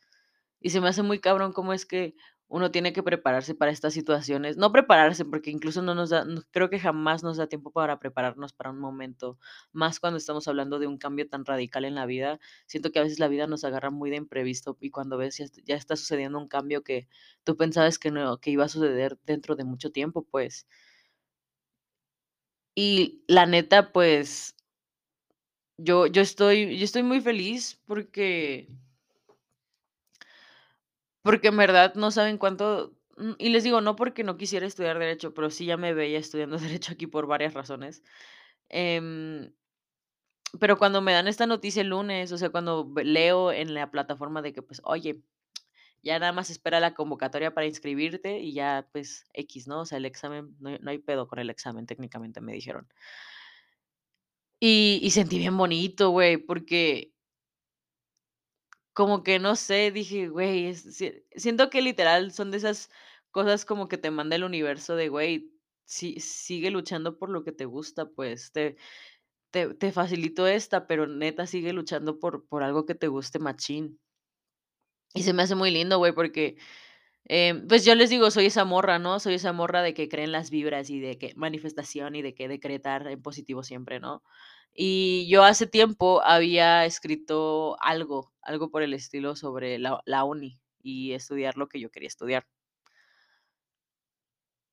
[0.60, 2.16] Y se me hace muy cabrón cómo es que
[2.48, 4.58] uno tiene que prepararse para estas situaciones.
[4.58, 8.54] No prepararse, porque incluso no nos da, creo que jamás nos da tiempo para prepararnos
[8.54, 9.40] para un momento,
[9.74, 12.40] más cuando estamos hablando de un cambio tan radical en la vida.
[12.68, 15.46] Siento que a veces la vida nos agarra muy de imprevisto y cuando ves ya,
[15.66, 17.08] ya está sucediendo un cambio que
[17.44, 20.68] tú pensabas que no, que iba a suceder dentro de mucho tiempo, pues.
[22.78, 24.56] Y la neta, pues,
[25.78, 28.70] yo, yo estoy, yo estoy muy feliz porque
[31.26, 35.00] Porque en verdad no saben cuánto mm, y les digo, no porque no quisiera estudiar
[35.00, 38.04] derecho, pero sí ya me veía estudiando derecho aquí por varias razones.
[38.70, 39.52] Em,
[40.60, 44.42] pero cuando me dan esta noticia el lunes, o sea, cuando leo en la plataforma
[44.42, 45.22] de que, pues, oye,
[46.04, 49.82] ya nada más espera la convocatoria para inscribirte y ya, pues, equis, ¿no?
[49.82, 52.88] O sea, el examen, no no hay pedo con el examen, técnicamente, me dijeron.
[54.60, 57.14] Y y sentí bien bonito, güey, porque
[58.96, 62.90] Como que no sé, dije: "Güey, es sie" siento que literal son de esas
[63.32, 65.52] cosas como que te manda el universo de: "Güey,
[65.86, 68.78] si sigue luchando por lo que te gusta, pues, te
[69.52, 74.00] te te facilito esta, pero neta sigue luchando por por algo que te guste machín".
[75.14, 76.58] Y se me hace muy lindo, güey, porque
[77.30, 79.20] Em, pues, yo les digo, soy esa morra, ¿no?
[79.20, 82.36] Soy esa morra de que cree en las vibras y de que manifestación y de
[82.36, 84.24] que decretar en positivo siempre, ¿no?
[84.78, 90.60] Y yo hace tiempo había escrito algo, algo por el estilo sobre la la uni
[90.84, 92.46] y estudiar lo que yo quería estudiar.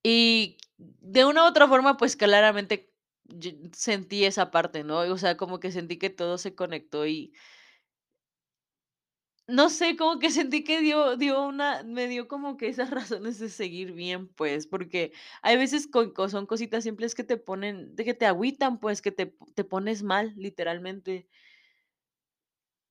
[0.05, 2.92] Y de una u otra forma, pues, claramente
[3.72, 4.98] sentí esa parte, ¿no?
[5.00, 7.32] O sea, como que sentí que todo se conectó y
[9.53, 13.38] No sé, como que sentí que dio dio una me dio como que esas razones
[13.38, 17.94] de seguir bien, pues, porque hay veces con co son cositas simples que te ponen
[17.94, 21.28] de que te agüitan, pues, que te te pones mal, literalmente.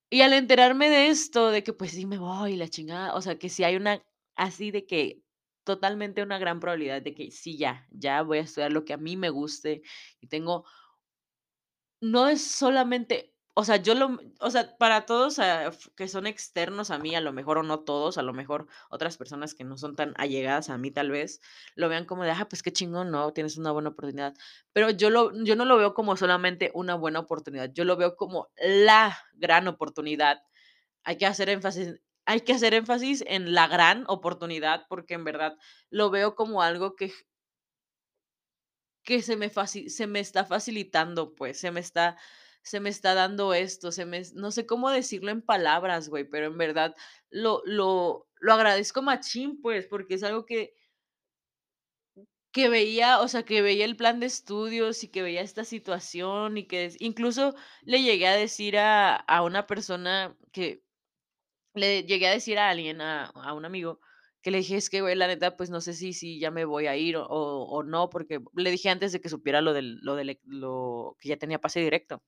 [0.09, 3.39] Y al enterarme de esto, de que, pues, sí me voy, la chingada, o sea,
[3.39, 4.03] que si hay una
[4.35, 5.21] así de que
[5.63, 8.97] totalmente una gran probabilidad de que sí, ya, ya voy a estudiar lo que a
[8.97, 9.83] mí me guste
[10.19, 10.65] y tengo
[12.01, 16.91] No es solamente, o sea, yo lo o sea, para todos, ah, que son externos
[16.91, 19.77] a mí, a lo mejor, o no todos, a lo mejor otras personas que no
[19.77, 21.41] son tan allegadas a mí, tal vez,
[21.75, 23.33] lo vean como de: "Ah, pues qué chingón, ¿no?
[23.33, 24.33] Tienes una buena oportunidad".
[24.73, 28.15] Pero yo lo yo no lo veo como solamente una buena oportunidad, yo lo veo
[28.15, 30.41] como la gran oportunidad.
[31.05, 31.95] Hay que hacer énfasis
[32.27, 35.57] hay que hacer énfasis en la gran oportunidad, porque en verdad
[35.91, 37.11] lo veo como algo que
[39.05, 42.17] que se me se me está facilitando, pues, se me está
[42.63, 46.47] se me está dando esto, se me no sé cómo decirlo en palabras, güey, pero
[46.47, 46.95] en verdad
[47.29, 50.73] lo lo lo agradezco machín, pues, porque es algo que
[52.53, 56.57] que veía, o sea, que veía el plan de estudios y que veía esta situación
[56.57, 60.83] y que incluso le llegué a decir a a una persona que
[61.75, 63.99] le llegué a decir a alguien, a a un amigo,
[64.41, 66.65] que le dije: "Es que, güey, la neta, pues, no sé si si ya me
[66.65, 69.99] voy a ir o o no", porque le dije antes de que supiera lo del
[70.01, 72.23] lo del lo que ya tenía pase directo,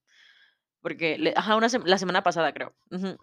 [0.84, 2.76] porque le ajá, una sem la semana pasada, creo.
[2.92, 3.18] Ujú.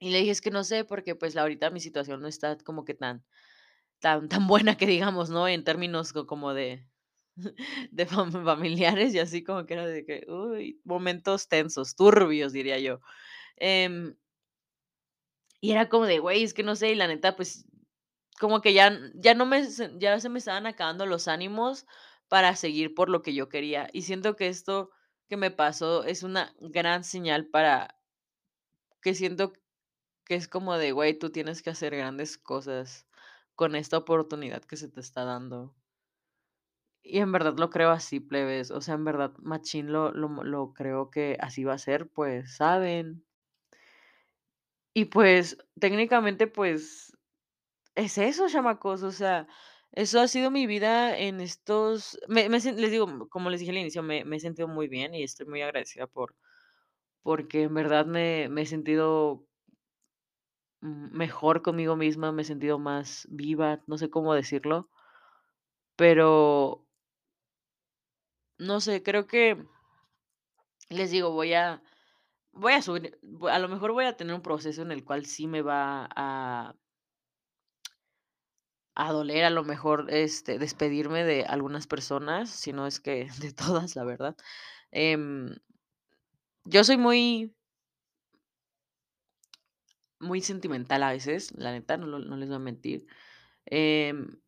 [0.00, 2.84] Y le dije: "Es que no sé, porque, pues, ahorita mi situación no está como
[2.84, 3.24] que tan
[4.00, 6.86] tan tan buena que digamos, ¿no?, en términos co como de
[7.92, 12.78] de fam familiares", y así como que era de que, uy, momentos tensos, turbios, diría
[12.80, 13.00] yo.
[13.56, 14.16] Em
[15.60, 17.66] Y era como de, güey, es que no sé, y la neta, pues,
[18.40, 21.86] como que ya ya no me se ya se me estaban acabando los ánimos
[22.28, 23.88] para seguir por lo que yo quería.
[23.92, 24.90] Y siento que esto
[25.28, 27.98] que me pasó es una gran señal para
[29.02, 29.52] que siento
[30.24, 33.06] que es como de, güey, tú tienes que hacer grandes cosas
[33.56, 35.76] con esta oportunidad que se te está dando.
[37.04, 38.72] Y en verdad lo creo así, plebes.
[38.72, 42.56] O sea, en verdad, machín lo lo lo creo que así va a ser, pues,
[42.56, 43.24] ¿saben?
[44.94, 47.16] Y, pues, técnicamente, pues
[47.96, 49.48] Es eso, chamacos, o sea,
[49.94, 53.78] eso ha sido mi vida en estos me me les digo, como les dije al
[53.78, 56.34] inicio, me me he sentido muy bien y estoy muy agradecida por
[57.22, 59.46] porque en verdad me me he sentido,
[60.80, 64.88] mejor conmigo misma, me he sentido más viva, no sé cómo decirlo,
[65.96, 66.84] pero
[68.58, 69.64] no sé, creo que,
[70.90, 71.82] les digo, voy a
[72.52, 73.18] voy a subir,
[73.50, 76.76] a lo mejor voy a tener un proceso en el cual sí me va a
[78.96, 83.52] A doler, a lo mejor, este, despedirme de algunas personas, si no es que de
[83.52, 84.36] todas, la verdad.
[84.92, 85.56] Em,
[86.64, 87.54] yo soy muy
[90.20, 93.06] muy sentimental a veces, la neta, no no les voy a mentir.
[93.66, 94.38] Em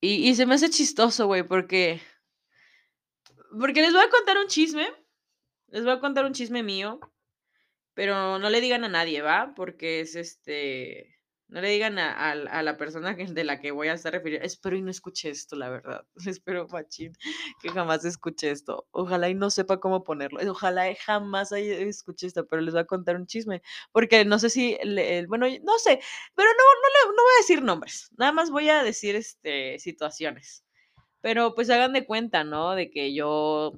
[0.00, 2.00] y y se me hace chistoso, güey, porque
[3.58, 4.86] porque les voy a contar un chisme,
[5.68, 7.00] les voy a contar un chisme mío,
[7.94, 9.54] pero no le digan a nadie, ¿va?
[9.56, 11.15] Porque es, este,
[11.48, 14.46] no le digan a al a la persona de la que voy a estar refiriendo.
[14.46, 16.04] Espero y no escuche esto, la verdad.
[16.26, 17.12] Espero machín
[17.62, 18.86] que jamás escuche esto.
[18.90, 20.40] Ojalá y no sepa cómo ponerlo.
[20.50, 24.50] Ojalá y jamás escuche esto, pero les voy a contar un chisme, porque no sé
[24.50, 26.00] si le bueno, no sé,
[26.34, 29.78] pero no no le no voy a decir nombres, nada más voy a decir, este,
[29.78, 30.64] situaciones.
[31.22, 32.74] Pero, pues, hagan de cuenta, ¿no?
[32.74, 33.72] De que yo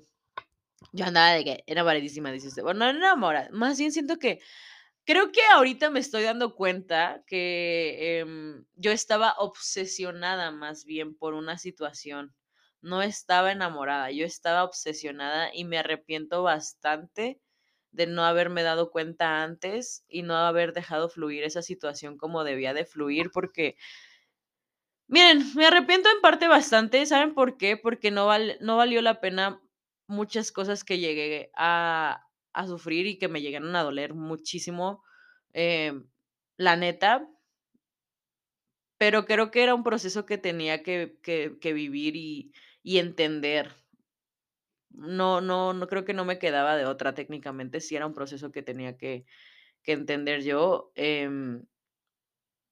[0.92, 2.62] yo andaba de que enamoradísima, dice usted.
[2.62, 4.40] Bueno, no enamorada, más bien siento que
[5.08, 11.32] creo que ahorita me estoy dando cuenta que, em, yo estaba obsesionada más bien por
[11.34, 12.34] una situación.
[12.82, 17.40] No estaba enamorada, yo estaba obsesionada y me arrepiento bastante
[17.90, 22.74] de no haberme dado cuenta antes y no haber dejado fluir esa situación como debía
[22.74, 23.76] de fluir, porque
[25.08, 27.76] miren, me arrepiento en parte bastante, ¿saben por qué?
[27.78, 29.60] Porque no val no valió la pena
[30.06, 32.27] muchas cosas que llegué a
[32.58, 35.02] a sufrir y que me llegaron a doler muchísimo,
[35.54, 36.08] em,
[36.58, 37.28] la neta.
[39.00, 42.52] Pero creo que era un proceso que tenía que que vivir y
[42.82, 43.70] y entender.
[44.90, 48.50] No no no creo que no me quedaba de otra técnicamente, sí era un proceso
[48.52, 49.26] que tenía que
[49.82, 51.66] que entender yo, em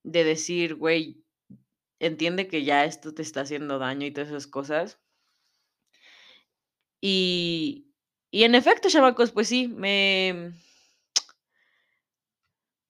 [0.05, 1.24] de decir: "Güey,
[2.01, 4.99] entiende que ya esto te está haciendo daño", y todas esas cosas.
[7.03, 7.86] Y
[8.37, 10.53] y en efecto, chamacos, pues sí, me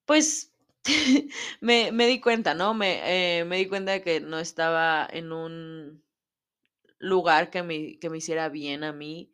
[0.05, 0.53] pues,
[1.61, 2.73] me me di cuenta, ¿no?
[2.73, 6.03] Me, eh, me di cuenta de que no estaba en un
[6.99, 9.31] lugar que me que me hiciera bien a mí.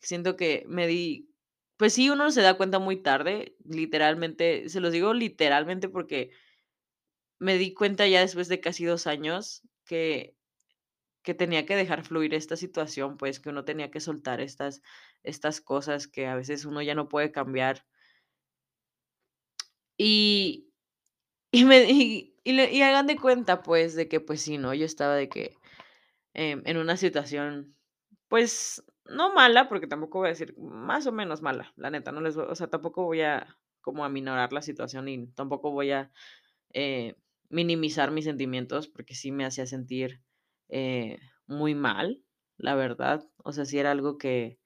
[0.00, 1.30] Siento que me di
[1.78, 6.30] pues sí, uno se da cuenta muy tarde, literalmente, se los digo literalmente porque
[7.38, 10.36] me di cuenta ya después de casi 2 años que
[11.24, 14.82] que tenía que dejar fluir esta situación, pues, que uno tenía que soltar estas
[15.24, 17.84] estas cosas que a veces uno ya no puede cambiar.
[19.98, 20.68] Y
[21.52, 24.74] y me y hagan de cuenta, pues, de que, pues sí, ¿no?
[24.74, 25.54] Yo estaba de que,
[26.34, 27.76] em, en una situación,
[28.28, 32.20] pues, no mala, porque tampoco voy a decir más o menos mala, la neta, no
[32.22, 36.12] les voy o sea, tampoco voy a como aminorar la situación y tampoco voy a,
[36.74, 37.16] eh,
[37.50, 40.22] minimizar mis sentimientos, porque sí me hacía sentir,
[40.70, 42.22] eh, muy mal,
[42.58, 43.24] la verdad.
[43.38, 44.58] O sea, sí era algo que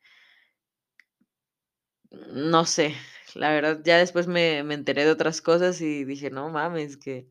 [2.10, 2.94] no sé,
[3.34, 7.28] la verdad, ya después me me enteré de otras cosas y dije: "No mames, que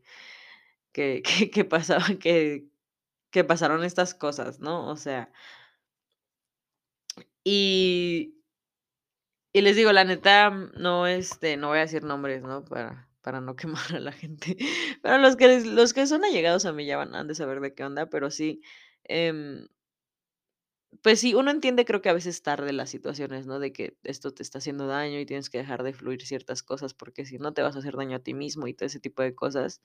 [0.92, 1.22] que
[1.54, 2.66] que pasaba que
[3.32, 4.88] que pasaron estas cosas", ¿no?
[4.90, 5.30] O sea
[7.44, 8.32] y
[9.52, 12.64] y les digo, la neta, no, este, no voy a decir nombres, ¿no?
[12.64, 14.56] Para para no quemar a la gente.
[15.02, 17.74] Pero los que los que son allegados a mí ya van han de saber de
[17.74, 18.60] qué onda, pero sí,
[19.04, 19.66] em
[21.02, 23.58] pues sí, uno entiende, creo que a veces tarde las situaciones, ¿no?
[23.58, 26.94] De que esto te está haciendo daño y tienes que dejar de fluir ciertas cosas,
[26.94, 29.22] porque si no te vas a hacer daño a ti mismo y todo ese tipo
[29.22, 29.82] de cosas.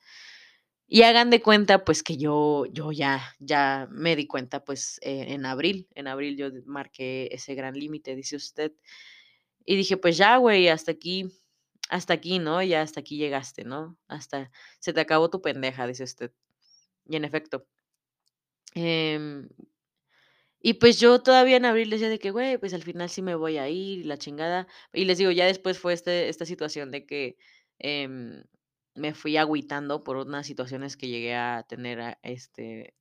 [0.87, 5.27] Y hagan de cuenta, pues, que yo yo ya ya me di cuenta, pues, eh,
[5.29, 8.73] en abril, en abril yo marqué ese gran límite, dice usted.
[9.65, 11.27] Y dije: "Pues ya, güey, hasta aquí
[11.89, 12.63] hasta aquí, ¿no?
[12.63, 13.97] Ya hasta aquí llegaste, ¿no?
[14.09, 16.33] Hasta se te acabó tu pendeja", dice usted.
[17.07, 17.65] Y en efecto.
[18.75, 19.49] Em
[20.61, 23.35] y pues yo todavía en abril decía de que: "Güey, pues al final sí me
[23.35, 24.67] voy a ir y la chingada".
[24.93, 27.37] Y les digo, ya después fue este esta situación de que,
[27.79, 28.43] em,
[28.95, 32.91] me fui agüitando por unas situaciones que llegué a tener a este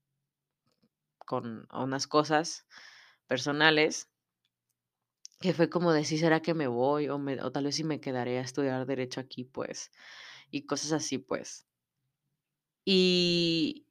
[1.26, 2.66] con unas cosas
[3.26, 4.06] personales
[5.42, 7.84] que fue como de: "¿Sí será que me voy o me o tal vez sí
[7.84, 9.90] me quedaré a estudiar derecho aquí?", pues,
[10.50, 11.62] y cosas así, pues.
[12.86, 13.84] Y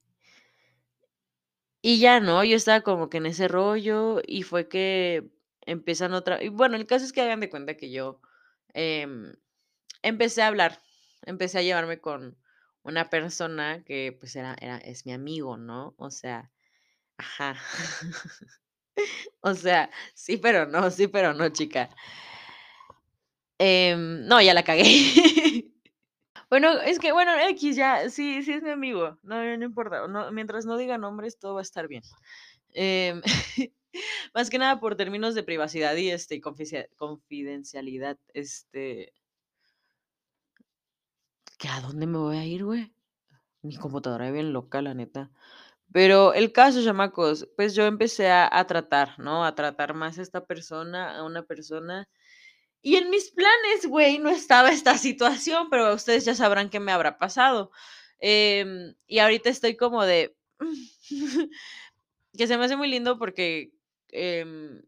[1.82, 2.44] y ya, ¿no?
[2.44, 5.30] Yo estaba como que en ese rollo y fue que
[5.66, 8.22] empiezan otra y bueno, el caso es que hagan de cuenta que yo,
[8.74, 9.34] em,
[10.04, 10.82] empecé a hablar,
[11.26, 12.38] empecé a llevarme con
[12.84, 15.96] una persona que, pues, era era es mi amigo, ¿no?
[16.00, 16.52] O sea
[17.18, 17.56] ajá.
[19.42, 21.90] O sea, sí, pero no, sí, pero no, chica.
[23.60, 24.84] Em, no, ya la cagué.
[26.50, 30.32] Bueno, es que, bueno, equis, ya, sí sí es mi amigo, no no importa, no
[30.32, 32.02] mientras no diga nombres, todo va a estar bien.
[32.74, 33.22] Em,
[34.34, 39.14] más que nada por términos de privacidad y, este, confidencialidad, este
[41.60, 42.94] ¿Que a dónde me voy a ir, güey?
[43.64, 45.32] Mi computadora bien loca, la neta.
[45.94, 49.46] Pero el caso, chamacos, pues yo empecé a a tratar, ¿no?
[49.46, 52.08] A tratar más a esta persona, a una persona,
[52.82, 56.92] Y en mis planes, güey, no estaba esta situación, pero ustedes ya sabrán qué me
[56.92, 57.72] habrá pasado.
[58.20, 60.36] Em, y ahorita estoy como de
[62.38, 63.74] que se me hace muy lindo porque,
[64.10, 64.82] em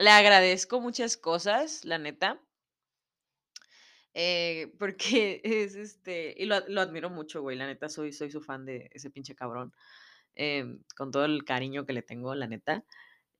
[0.00, 2.40] le agradezco muchas cosas, la neta.
[4.14, 8.40] Eh, porque es, este, y lo lo admiro mucho, güey, la neta, soy soy su
[8.40, 9.72] fan de ese pinche cabrón,
[10.34, 12.84] em, con todo el cariño que le tengo, la neta,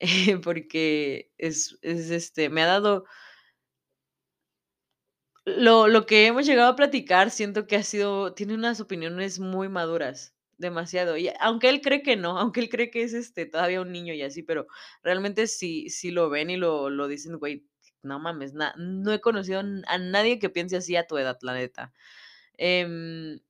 [0.45, 3.07] porque es es, este, me ha dado
[5.47, 9.69] lo lo que hemos llegado a platicar, siento que ha sido tiene unas opiniones muy
[9.71, 13.81] maduras, demasiado, y aunque él cree que no, aunque él cree que es, este, todavía
[13.81, 14.67] un niño y así, pero
[15.03, 17.65] realmente sí sí lo ven y lo lo dicen, güey,
[18.03, 21.55] no mames, na no he conocido a nadie que piense así a tu edad, la
[21.55, 21.93] neta,
[22.59, 23.41] em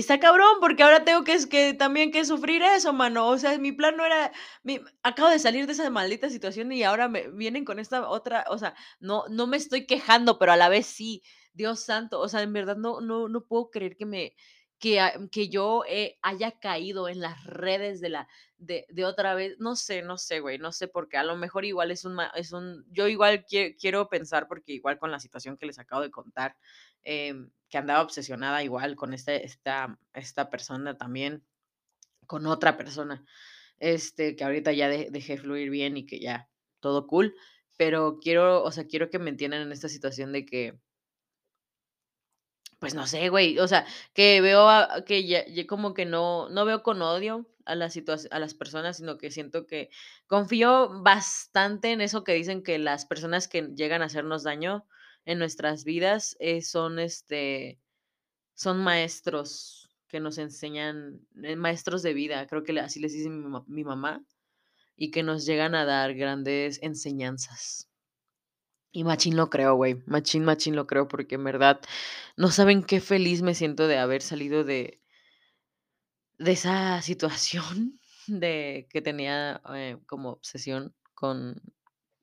[0.00, 3.72] está cabrón, porque ahora tengo que que también que sufrir eso, mano, o sea, mi
[3.72, 4.32] plan no era
[4.62, 8.44] mi acabo de salir de esa maldita situación y ahora me vienen con esta otra,
[8.48, 11.22] o sea, no no me estoy quejando, pero a la vez sí,
[11.52, 14.34] Dios santo, o sea, en verdad no no no puedo creer que me
[14.78, 15.00] que
[15.32, 19.76] que yo, eh, haya caído en las redes de la de de otra vez, no
[19.76, 22.84] sé no sé, güey, no sé, porque a lo mejor igual es un es un
[22.90, 26.56] yo igual quie quiero pensar, porque igual con la situación que les acabo de contar,
[27.02, 31.44] em, que andaba obsesionada igual con este esta esta persona también,
[32.26, 33.24] con otra persona,
[33.78, 36.48] este, que ahorita ya de dejé fluir bien y que ya
[36.80, 37.34] todo cool,
[37.76, 40.78] pero quiero, o sea, quiero que me entiendan en esta situación de que
[42.78, 44.68] pues no sé, güey, o sea, que veo
[45.06, 48.98] que ya como que no no veo con odio a la situaci a las personas,
[48.98, 49.90] sino que siento que
[50.26, 54.86] confío bastante en eso que dicen que las personas que llegan a hacernos daño
[55.24, 57.80] en nuestras vidas, eh, son, este,
[58.54, 63.46] son maestros que nos enseñan, eh, maestros de vida, creo que así les dice mi
[63.68, 64.24] mi mamá,
[64.96, 67.88] y que nos llegan a dar grandes enseñanzas.
[68.96, 71.82] Y machín lo creo, güey, machín, machín lo creo, porque en verdad
[72.38, 75.02] no saben qué feliz me siento de haber salido de
[76.38, 81.60] de esa situación de que tenía, eh, como obsesión con,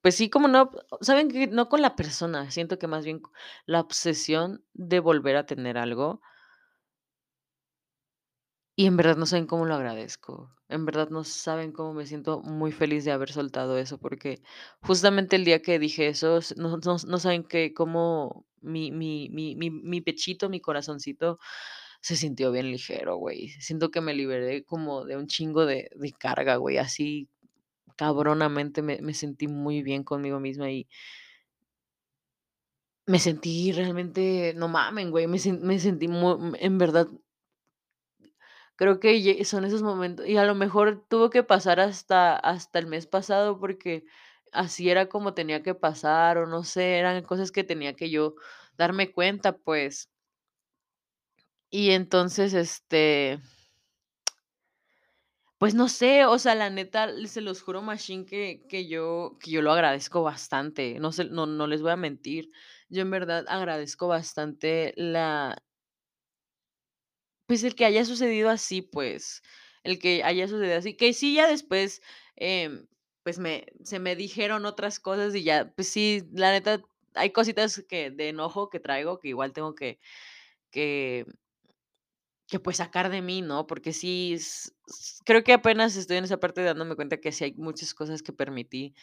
[0.01, 0.71] pues sí, como no,
[1.01, 1.45] ¿saben qué?
[1.45, 3.21] No con la persona, siento que más bien
[3.67, 6.21] la obsesión de volver a tener algo
[8.75, 12.41] y en verdad no saben cómo lo agradezco, en verdad no saben cómo me siento
[12.41, 14.41] muy feliz de haber soltado eso, porque
[14.81, 19.55] justamente el día que dije eso, no no no saben qué cómo mi mi mi
[19.55, 21.39] mi mi pechito, mi corazoncito
[22.01, 26.11] se sintió bien ligero, güey, siento que me liberé como de un chingo de de
[26.13, 27.29] carga, güey, así
[27.97, 30.87] cabronamente me me sentí muy bien conmigo misma y
[33.05, 37.07] me sentí realmente, no mamen, güey, me me sentí mu en verdad
[38.75, 42.87] creo que son esos momentos y a lo mejor tuvo que pasar hasta hasta el
[42.87, 44.05] mes pasado, porque
[44.51, 48.35] así era como tenía que pasar, o no sé, eran cosas que tenía que yo
[48.77, 50.09] darme cuenta, pues.
[51.71, 53.39] Y entonces, este
[55.59, 59.51] pues no sé, o sea, la neta, se los juro machín que que yo que
[59.51, 62.49] yo lo agradezco bastante, no sé, no no les voy a mentir,
[62.89, 65.55] yo en verdad agradezco bastante la
[67.47, 69.41] pues, el que haya sucedido así, pues,
[69.83, 72.01] el que haya sucedido así, que sí, ya después,
[72.35, 72.87] em,
[73.23, 76.81] pues, me se me dijeron otras cosas y ya, pues sí, la neta,
[77.15, 79.99] hay cositas que de enojo que traigo que igual tengo que
[80.71, 81.25] que
[82.49, 83.67] que, pues, sacar de mí, ¿no?
[83.67, 84.37] Porque sí,
[85.25, 88.33] creo que apenas estoy en esa parte dándome cuenta que sí hay muchas cosas que
[88.33, 88.93] permití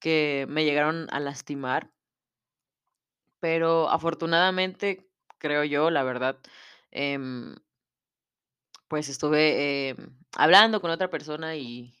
[0.00, 1.92] que me llegaron a lastimar.
[3.42, 5.08] Pero afortunadamente,
[5.38, 6.38] creo yo, la verdad,
[6.90, 7.54] em
[8.88, 9.96] pues, estuve, em,
[10.36, 11.94] hablando con otra persona y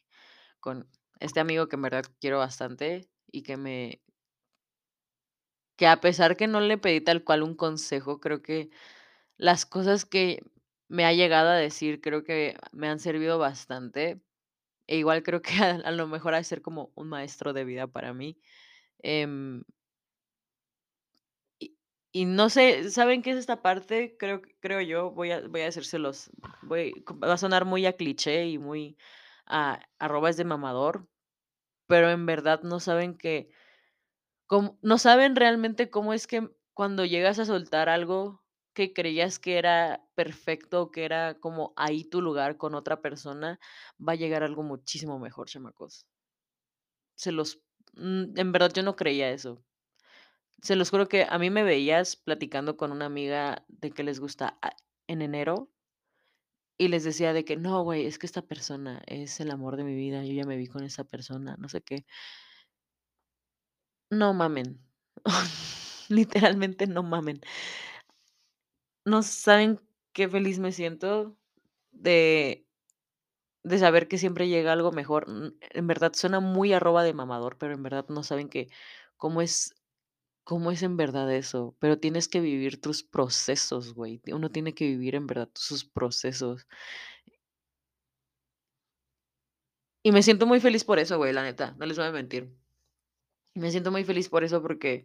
[0.60, 0.88] con
[1.20, 4.02] este amigo que en verdad quiero bastante y que me
[5.78, 8.68] que a pesar que no le pedí tal cual un consejo, creo que
[9.38, 10.42] las cosas que
[10.88, 14.20] me ha llegado a decir, creo que me han servido bastante,
[14.88, 17.64] e igual creo que a a lo mejor ha de ser como un maestro de
[17.64, 18.38] vida para mí,
[19.02, 19.64] em
[22.12, 24.16] y no sé, ¿saben qué es esta parte?
[24.18, 26.30] Creo creo yo, voy a voy a decírselos,
[26.62, 26.92] voy
[27.22, 28.96] va a sonar muy a cliché y muy
[29.46, 31.08] a arroba es de mamador,
[31.88, 33.50] pero en verdad no saben que
[34.46, 38.42] com no saben realmente cómo es que cuando llegas a soltar algo
[38.74, 43.58] que creías que era perfecto, que era como ahí tu lugar con otra persona,
[44.06, 46.06] va a llegar algo muchísimo mejor, chamacos.
[47.16, 47.60] Se los
[47.94, 49.62] mm, en verdad yo no creía eso.
[50.62, 54.18] Se los juro que a mí me veías platicando con una amiga de que les
[54.20, 54.72] gusta a
[55.06, 55.70] en enero
[56.80, 59.82] y les decía de que: "No, güey, es que esta persona es el amor de
[59.84, 62.04] mi vida, yo ya me vi con esa persona", no sé qué.
[64.10, 64.78] No mamen.
[66.08, 67.40] Literalmente no mamen.
[69.06, 69.80] No saben
[70.12, 71.36] qué feliz me siento
[71.92, 72.66] de
[73.64, 75.26] de saber que siempre llega algo mejor.
[75.60, 78.68] En verdad suena muy arroba de mamador, pero en verdad no saben que
[79.16, 79.74] cómo es
[80.48, 84.22] cómo es en verdad eso, pero tienes que vivir tus procesos, güey.
[84.32, 86.66] Uno tiene que vivir en verdad sus procesos.
[90.02, 92.50] Y me siento muy feliz por eso, güey, la neta, no les voy a mentir.
[93.54, 95.02] Me siento muy feliz por eso porque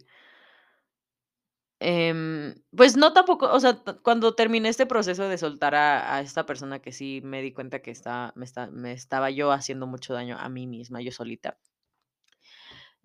[1.79, 6.79] Em, pues no tampoco, o sea, cuando terminé este proceso de soltar a esta persona
[6.79, 7.91] que sí me di cuenta que
[8.35, 11.57] me está me estaba yo haciendo mucho daño a mí misma, yo solita.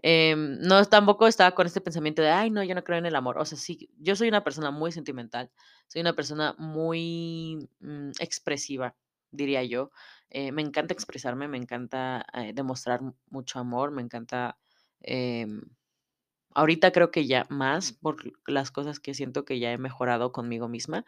[0.03, 3.17] Em, no, tampoco estaba con este pensamiento de: "Ay, no, yo no creo en el
[3.17, 3.39] amor".
[3.39, 5.51] O sea, sí, yo soy una persona muy sentimental,
[5.89, 8.95] soy una persona muy, mm, expresiva,
[9.33, 9.91] diría yo.
[10.31, 14.59] Eh, me encanta expresarme, me encanta, eh, demostrar mucho amor, me encanta,
[15.01, 15.63] em
[16.55, 20.69] Ahorita creo que ya más por las cosas que siento que ya he mejorado conmigo
[20.69, 21.05] misma.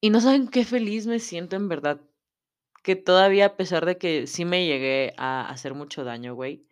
[0.00, 2.00] Y no saben qué feliz me siento en verdad,
[2.82, 6.66] que todavía a pesar de que sí me llegué a hacer mucho daño, güey,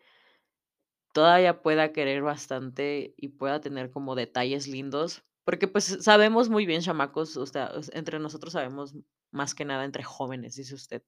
[1.12, 6.82] todavía pueda querer bastante y pueda tener como detalles lindos, porque pues sabemos muy bien,
[6.82, 8.94] chamacos, o sea, entre nosotros sabemos
[9.30, 11.02] más que nada entre jóvenes, dice usted,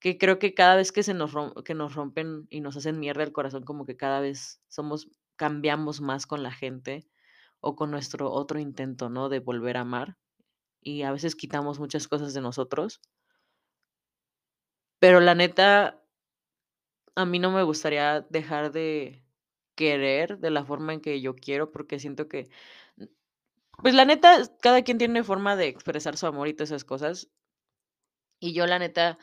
[0.00, 1.32] que creo que cada vez que se nos
[1.64, 6.00] que nos rompen y nos hacen mierda el corazón, como que cada vez somos, cambiamos
[6.00, 7.06] más con la gente
[7.60, 9.28] o con nuestro otro intento, ¿no?
[9.28, 10.16] De volver a amar.
[10.82, 13.00] Y a veces quitamos muchas cosas de nosotros.
[14.98, 16.02] Pero la neta,
[17.14, 19.22] a mí no me gustaría dejar de
[19.74, 22.48] querer de la forma en que yo quiero, porque siento que,
[23.82, 27.28] pues la neta, cada quien tiene forma de expresar su amor y todas esas cosas.
[28.40, 29.18] Y yo la neta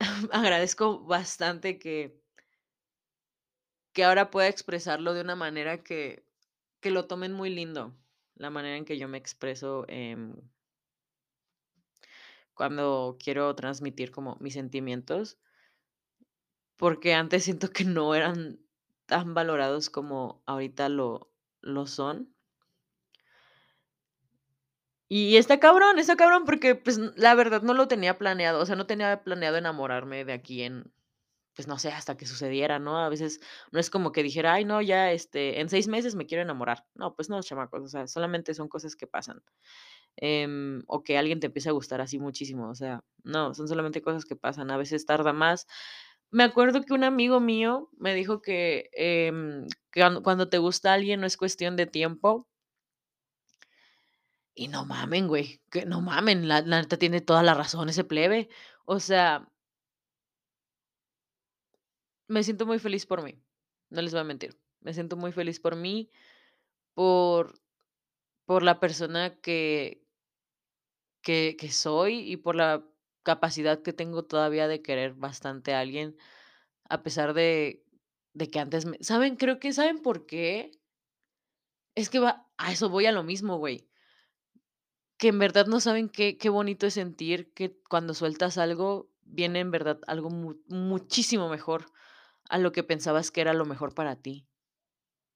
[0.32, 2.20] agradezco bastante que,
[3.92, 6.24] que ahora pueda expresarlo de una manera que,
[6.80, 7.94] que lo tomen muy lindo.
[8.36, 10.34] La manera en que yo me expreso em,
[12.54, 15.38] cuando quiero transmitir como mis sentimientos.
[16.80, 18.60] Porque antes siento que no eran
[19.06, 21.30] tan valorados como ahorita lo
[21.60, 22.34] lo son.
[25.10, 28.74] Y está cabrón, está cabrón porque, pues, la verdad no lo tenía planeado, o sea,
[28.76, 30.92] no tenía planeado enamorarme de aquí en,
[31.54, 32.98] pues, no sé, hasta que sucediera, ¿no?
[32.98, 33.40] A veces
[33.72, 36.86] no es como que dijera: "Ay, no, ya, este, en 6 meses me quiero enamorar".
[36.94, 39.42] No, pues no, chamacos, o sea, solamente son cosas que pasan.
[40.16, 44.02] Em, o que alguien te empiece a gustar así muchísimo, o sea, no, son solamente
[44.02, 45.66] cosas que pasan, a veces tarda más.
[46.30, 49.66] Me acuerdo que un amigo mío me dijo que, em,
[50.22, 52.48] cuando te gusta alguien no es cuestión de tiempo,
[54.54, 58.04] y no mamen, güey, que no mamen, la la neta tiene toda la razón ese
[58.04, 58.48] plebe.
[58.84, 59.48] O sea,
[62.28, 63.38] me siento muy feliz por mí,
[63.90, 64.58] no les voy a mentir.
[64.80, 66.10] Me siento muy feliz por mí,
[66.94, 67.60] por
[68.46, 70.03] por la persona que
[71.24, 72.84] que soy y por la
[73.24, 76.16] capacidad que tengo todavía de querer bastante a alguien.
[76.88, 77.84] A pesar de
[78.34, 79.36] de que antes me ¿saben?
[79.36, 80.72] Creo que, ¿saben por qué?
[81.94, 83.88] Es que va a eso voy a lo mismo, güey,
[85.16, 89.60] que en verdad no saben qué qué bonito es sentir que cuando sueltas algo, viene
[89.60, 91.86] en verdad algo mu muchísimo mejor
[92.50, 94.46] a lo que pensabas que era lo mejor para ti.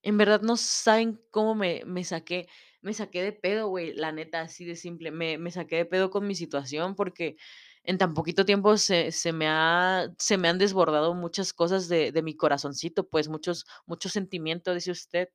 [0.02, 2.48] En verdad no saben cómo me me saqué
[2.80, 5.10] me saqué de pedo, güey, la neta, así de simple.
[5.10, 7.36] Me me saqué de pedo con mi situación porque
[7.84, 12.12] en tan poquito tiempo se se me ha se me han desbordado muchas cosas de
[12.12, 15.28] de mi corazoncito, pues, muchos mucho sentimiento, dice usted.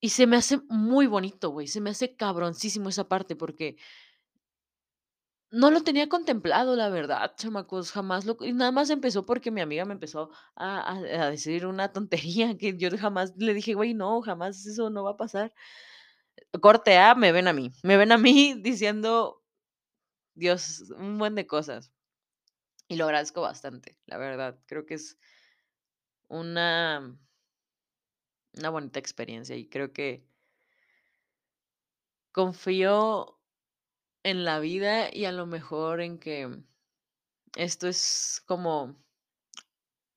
[0.00, 3.76] Y se me hace muy bonito, güey, se me hace cabroncísimo esa parte porque
[5.50, 9.60] no lo tenía contemplado, la verdad, chamacos, jamás lo y nada más empezó porque mi
[9.60, 13.94] amiga me empezó a a a decir una tontería que yo jamás le dije: "Güey,
[13.94, 15.52] no, jamás eso no va a pasar".
[16.60, 19.42] Corte A, me ven a mí, me ven a mí diciendo,
[20.34, 21.92] Dios, un buen de cosas,
[22.88, 24.58] y lo agradezco bastante, la verdad.
[24.66, 25.18] Creo que es
[26.28, 27.16] una
[28.54, 30.26] una bonita experiencia, y creo que
[32.32, 33.40] confío
[34.22, 36.62] en la vida y a lo mejor en que
[37.56, 38.96] esto es como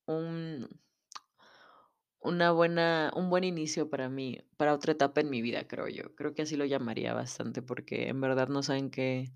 [0.08, 0.68] un
[2.22, 6.16] una buena un buen inicio para mí, para otra etapa en mi vida, creo yo.
[6.16, 9.32] Creo que así lo llamaría bastante, porque en verdad no saben qué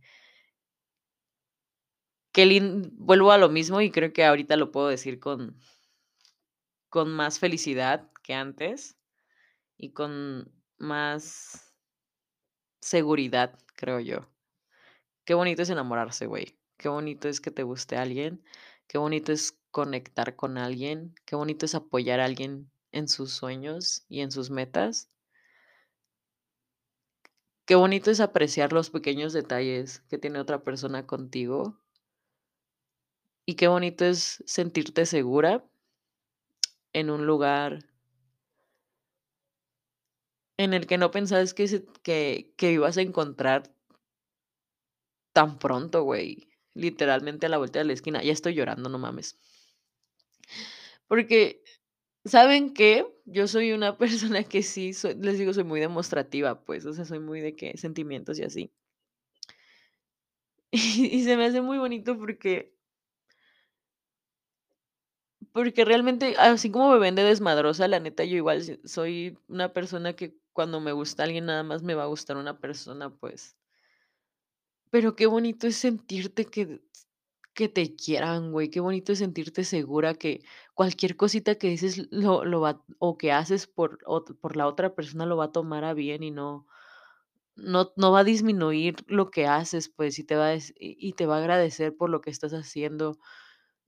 [2.35, 5.55] qué lin vuelvo a lo mismo, y creo que ahorita lo puedo decir con
[6.93, 8.99] con más felicidad que antes,
[9.77, 11.73] y con más
[12.81, 14.27] seguridad, creo yo.
[15.25, 16.57] Qué bonito es enamorarse, güey.
[16.77, 18.43] Qué bonito es que te guste alguien,
[18.87, 24.05] qué bonito es conectar con alguien, qué bonito es apoyar a alguien en sus sueños
[24.07, 25.09] y en sus metas.
[27.65, 31.79] Qué bonito es apreciar los pequeños detalles que tiene otra persona contigo.
[33.47, 35.63] Y qué bonito es sentirte segura
[36.93, 37.79] en un lugar
[40.57, 43.73] en el que no pensabas que que que ibas a encontrar
[45.33, 48.23] tan pronto, güey, literalmente a la vuelta de la esquina.
[48.23, 49.37] Ya estoy llorando, no mames.
[51.07, 51.63] Porque,
[52.25, 53.05] ¿saben qué?
[53.25, 57.19] Yo soy una persona que sí les digo, soy muy demostrativa, pues, o sea, soy
[57.19, 58.71] muy de que sentimientos y así.
[60.71, 60.79] Y
[61.19, 62.73] y se me hace muy bonito porque
[65.53, 70.13] porque realmente, así como me ven de desmadrosa, la neta, yo igual soy una persona
[70.13, 73.55] que cuando me gusta alguien, nada más me va a gustar una persona, pues.
[74.91, 76.81] Pero qué bonito es sentirte que
[77.55, 80.43] que te quieran, güey, qué bonito es sentirte segura que
[80.75, 83.99] cualquier cosita que dices lo lo va o que haces por
[84.41, 86.65] por la otra persona lo va a tomar a bien y no
[87.55, 91.25] no no va a disminuir lo que haces, pues, y te va a y te
[91.27, 93.19] va a agradecer por lo que estás haciendo,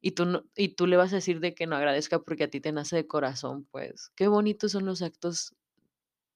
[0.02, 2.62] y tú y tú le vas a decir de que no agradezca porque a ti
[2.62, 4.12] te nace de corazón, pues.
[4.18, 5.56] Qué bonitos son los actos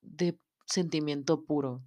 [0.02, 1.84] de sentimiento puro,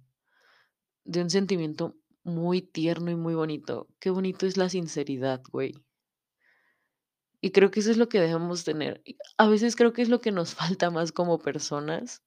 [1.05, 3.87] de un sentimiento muy tierno y muy bonito.
[3.99, 5.73] Qué bonito es la sinceridad, güey.
[7.43, 9.03] Y creo que eso es lo que debemos tener.
[9.37, 12.23] A veces creo que es lo que nos falta más como personas.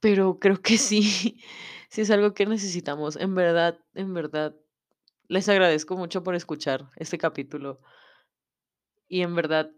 [0.00, 1.02] Pero creo que sí,
[1.90, 3.16] sí es algo que necesitamos.
[3.16, 4.54] En verdad, en verdad,
[5.28, 7.80] les agradezco mucho por escuchar este capítulo.
[9.08, 9.70] Y en verdad,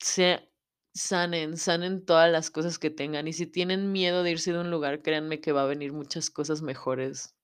[0.00, 0.50] se
[0.94, 3.28] sanen, sanen todas las cosas que tengan.
[3.28, 6.30] Y si tienen miedo de irse de un lugar, créanme que va a venir muchas
[6.30, 7.36] cosas mejores.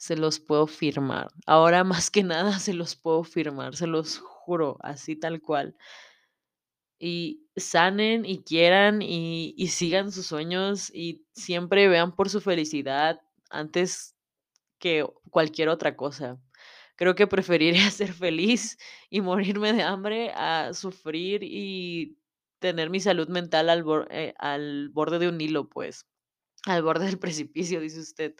[0.00, 1.28] Se los puedo firmar.
[1.46, 5.76] Ahora más que nada se los puedo firmar, se los juro, así tal cual.
[6.98, 13.20] Y sanen y quieran y y sigan sus sueños y siempre vean por su felicidad
[13.50, 14.16] antes
[14.80, 16.40] que cualquier otra cosa.
[16.96, 18.78] Creo que preferiría ser feliz
[19.10, 22.18] y morirme de hambre a sufrir y
[22.60, 26.06] tener mi salud mental al bor eh, al borde de un hilo, pues,
[26.66, 28.34] al borde del precipicio, dice usted.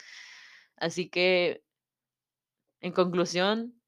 [0.76, 1.64] Así que
[2.80, 3.80] en conclusión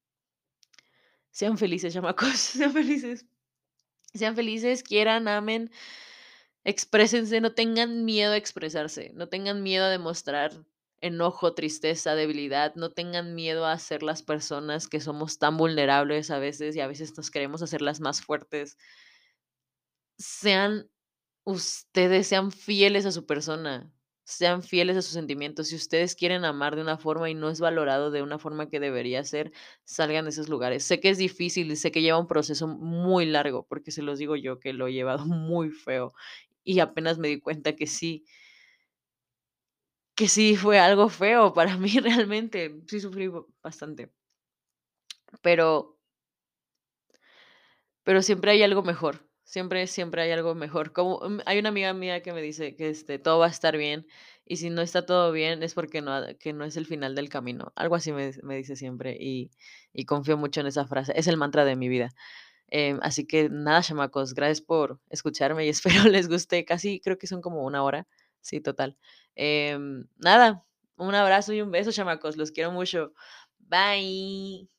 [1.31, 3.25] sean felices, chamacos, sean felices.
[4.13, 5.71] Sean felices, quieran, amen,
[6.63, 10.51] exprésense, no tengan miedo a expresarse, no tengan miedo a demostrar
[11.01, 16.39] enojo, tristeza, debilidad, no tengan miedo a ser las personas que somos tan vulnerables a
[16.39, 18.77] veces y a veces nos queremos hacer las más fuertes.
[20.17, 20.89] Sean
[21.45, 23.91] ustedes, sean fieles a su persona,
[24.29, 25.67] sean fieles a sus sentimientos.
[25.69, 28.79] Si ustedes quieren amar de una forma y no es valorado de una forma que
[28.79, 29.51] debería ser,
[29.85, 30.83] salgan de esos lugares.
[30.83, 34.19] Sé que es difícil y sé que lleva un proceso muy largo, porque se los
[34.19, 36.13] digo yo que lo he llevado muy feo
[36.63, 38.25] y apenas me di cuenta que sí
[40.15, 43.31] que sí fue algo feo para mí realmente, sí sufrí
[43.63, 44.11] bastante.
[45.41, 45.97] Pero
[48.03, 50.93] pero siempre hay algo mejor, siempre siempre hay algo mejor.
[50.93, 53.75] Como, mm, hay una amiga mía que me dice que, este, todo va a estar
[53.77, 54.05] bien,
[54.45, 57.29] y si no está todo bien es porque no que no es el final del
[57.29, 57.71] camino.
[57.75, 59.51] Algo así me me dice siempre, y
[59.93, 61.13] y confío mucho en esa frase.
[61.15, 62.09] Es el mantra de mi vida.
[62.69, 65.69] Em, así que nada, chamacos, gracias por escucharme y
[66.05, 66.65] espero les guste.
[66.65, 68.07] Casi creo que son como una hora.
[68.41, 68.97] Sí, total.
[69.35, 70.65] Em, nada,
[70.97, 73.13] un abrazo y un beso, chamacos, los quiero mucho.
[73.59, 74.78] Bye.